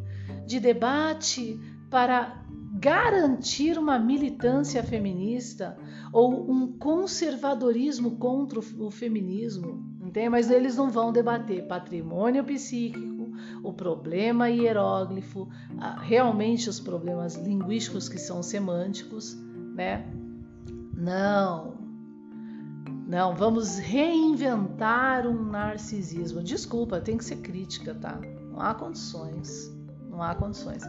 de 0.46 0.60
debate 0.60 1.60
para 1.90 2.42
garantir 2.80 3.78
uma 3.78 3.98
militância 3.98 4.84
feminista 4.84 5.78
ou 6.14 6.50
um 6.50 6.78
conservadorismo 6.78 8.18
contra 8.18 8.60
o 8.60 8.92
feminismo, 8.92 9.84
entende? 10.02 10.30
Mas 10.30 10.52
eles 10.52 10.78
não 10.78 10.90
vão 10.90 11.12
debater 11.12 11.68
patrimônio 11.68 12.44
psíquico, 12.44 13.32
o 13.64 13.74
problema 13.74 14.50
hieróglifo, 14.50 15.48
realmente 16.02 16.70
os 16.70 16.80
problemas 16.80 17.36
linguísticos 17.36 18.08
que 18.08 18.18
são 18.18 18.42
semânticos, 18.42 19.36
né? 19.76 20.06
Não. 20.96 21.78
Não, 23.08 23.36
vamos 23.36 23.78
reinventar 23.78 25.26
um 25.26 25.44
narcisismo. 25.44 26.44
Desculpa, 26.44 27.00
tem 27.00 27.18
que 27.18 27.24
ser 27.24 27.38
crítica, 27.38 27.96
tá? 27.96 28.20
Não 28.52 28.60
há 28.60 28.74
condições. 28.74 29.77
Não 30.18 30.24
há 30.24 30.34
condições. 30.34 30.82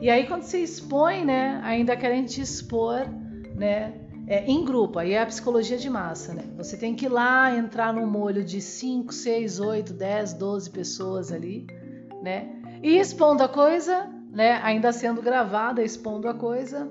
E 0.00 0.08
aí 0.08 0.24
quando 0.28 0.42
você 0.42 0.60
expõe, 0.60 1.24
né, 1.24 1.60
ainda 1.64 1.96
querem 1.96 2.24
te 2.24 2.40
expor, 2.40 3.08
né, 3.56 3.92
é, 4.28 4.44
em 4.44 4.64
grupo, 4.64 5.00
aí 5.00 5.14
é 5.14 5.22
a 5.22 5.26
psicologia 5.26 5.76
de 5.76 5.90
massa, 5.90 6.34
né? 6.34 6.44
Você 6.56 6.76
tem 6.76 6.94
que 6.94 7.06
ir 7.06 7.08
lá 7.08 7.52
entrar 7.56 7.92
num 7.92 8.06
molho 8.06 8.44
de 8.44 8.60
5, 8.60 9.12
6, 9.12 9.58
8, 9.58 9.92
10, 9.94 10.34
12 10.34 10.70
pessoas 10.70 11.32
ali, 11.32 11.66
né? 12.22 12.48
E 12.82 12.98
expondo 12.98 13.42
a 13.42 13.48
coisa, 13.48 14.06
né? 14.30 14.60
Ainda 14.62 14.92
sendo 14.92 15.22
gravada, 15.22 15.82
expondo 15.82 16.28
a 16.28 16.34
coisa. 16.34 16.88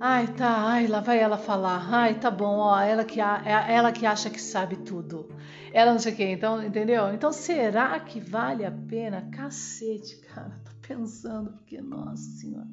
Ai, 0.00 0.26
tá, 0.26 0.66
ai, 0.66 0.88
lá 0.88 0.98
vai 0.98 1.20
ela 1.20 1.38
falar. 1.38 1.88
Ai, 1.90 2.14
tá 2.14 2.30
bom, 2.30 2.58
ó, 2.58 2.78
ela 2.80 3.04
que, 3.04 3.20
é 3.20 3.24
ela 3.68 3.92
que 3.92 4.04
acha 4.04 4.28
que 4.28 4.42
sabe 4.42 4.76
tudo. 4.76 5.28
Ela 5.72 5.92
não 5.92 6.00
sei 6.00 6.12
o 6.12 6.16
quê, 6.16 6.24
então, 6.32 6.60
entendeu? 6.62 7.14
Então, 7.14 7.32
será 7.32 7.98
que 8.00 8.18
vale 8.18 8.66
a 8.66 8.72
pena? 8.72 9.28
Cacete, 9.32 10.16
cara, 10.16 10.60
tô 10.64 10.73
pensando, 10.86 11.52
porque, 11.52 11.80
nossa 11.80 12.22
senhora, 12.22 12.68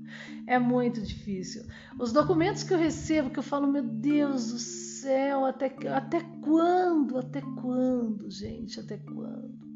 é 0.48 0.58
muito 0.60 1.02
difícil. 1.02 1.64
Os 2.00 2.12
documentos 2.12 2.64
que 2.64 2.74
eu 2.74 2.78
recebo, 2.78 3.30
que 3.30 3.40
eu 3.40 3.44
falo, 3.44 3.68
meu 3.68 3.84
Deus 3.84 4.52
do 4.52 4.60
céu, 4.60 5.46
até, 5.46 5.76
até 5.90 6.22
quando? 6.42 7.18
Até 7.18 7.42
quando, 7.42 8.30
gente? 8.30 8.80
Até 8.80 8.98
quando? 8.98 9.72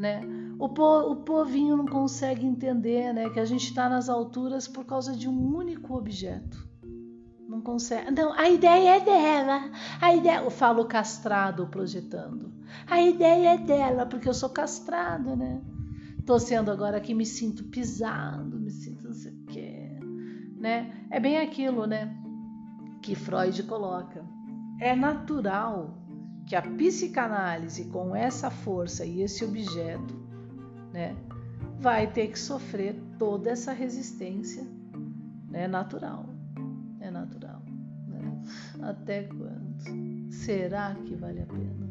né? 0.00 0.22
O, 0.58 0.68
po, 0.68 1.12
o 1.12 1.16
povinho 1.16 1.76
não 1.76 1.86
consegue 1.86 2.46
entender, 2.46 3.12
né, 3.12 3.28
que 3.28 3.38
a 3.38 3.44
gente 3.44 3.64
está 3.64 3.86
nas 3.88 4.08
alturas 4.08 4.66
por 4.66 4.84
causa 4.84 5.14
de 5.14 5.28
um 5.28 5.54
único 5.54 5.94
objeto. 5.94 6.68
Não 7.46 7.60
consegue. 7.60 8.10
Não, 8.12 8.32
a 8.32 8.48
ideia 8.48 8.96
é 8.96 9.00
dela. 9.00 9.70
A 10.00 10.14
ideia, 10.14 10.38
eu 10.38 10.50
falo 10.50 10.86
castrado 10.86 11.66
projetando. 11.66 12.52
A 12.86 13.02
ideia 13.02 13.54
é 13.54 13.58
dela 13.58 14.06
porque 14.06 14.28
eu 14.28 14.34
sou 14.34 14.48
castrado, 14.48 15.36
né? 15.36 15.60
Tô 16.30 16.38
sendo 16.38 16.70
agora 16.70 16.98
aqui 16.98 17.12
me 17.12 17.26
sinto 17.26 17.64
pisado, 17.64 18.56
me 18.56 18.70
sinto 18.70 19.02
não 19.02 19.12
sei 19.12 19.32
o 19.32 19.46
quê, 19.46 19.98
né? 20.60 21.04
É 21.10 21.18
bem 21.18 21.38
aquilo, 21.38 21.88
né? 21.88 22.16
Que 23.02 23.16
Freud 23.16 23.60
coloca. 23.64 24.24
É 24.80 24.94
natural 24.94 25.98
que 26.46 26.54
a 26.54 26.62
psicanálise 26.62 27.86
com 27.86 28.14
essa 28.14 28.48
força 28.48 29.04
e 29.04 29.22
esse 29.22 29.44
objeto, 29.44 30.14
né, 30.92 31.16
vai 31.80 32.06
ter 32.06 32.28
que 32.28 32.38
sofrer 32.38 32.94
toda 33.18 33.50
essa 33.50 33.72
resistência, 33.72 34.64
né, 35.48 35.66
natural, 35.66 36.26
é 37.00 37.10
natural, 37.10 37.60
né? 38.06 38.40
Até 38.82 39.24
quando? 39.24 40.30
Será 40.30 40.94
que 40.94 41.16
vale 41.16 41.42
a 41.42 41.46
pena? 41.46 41.90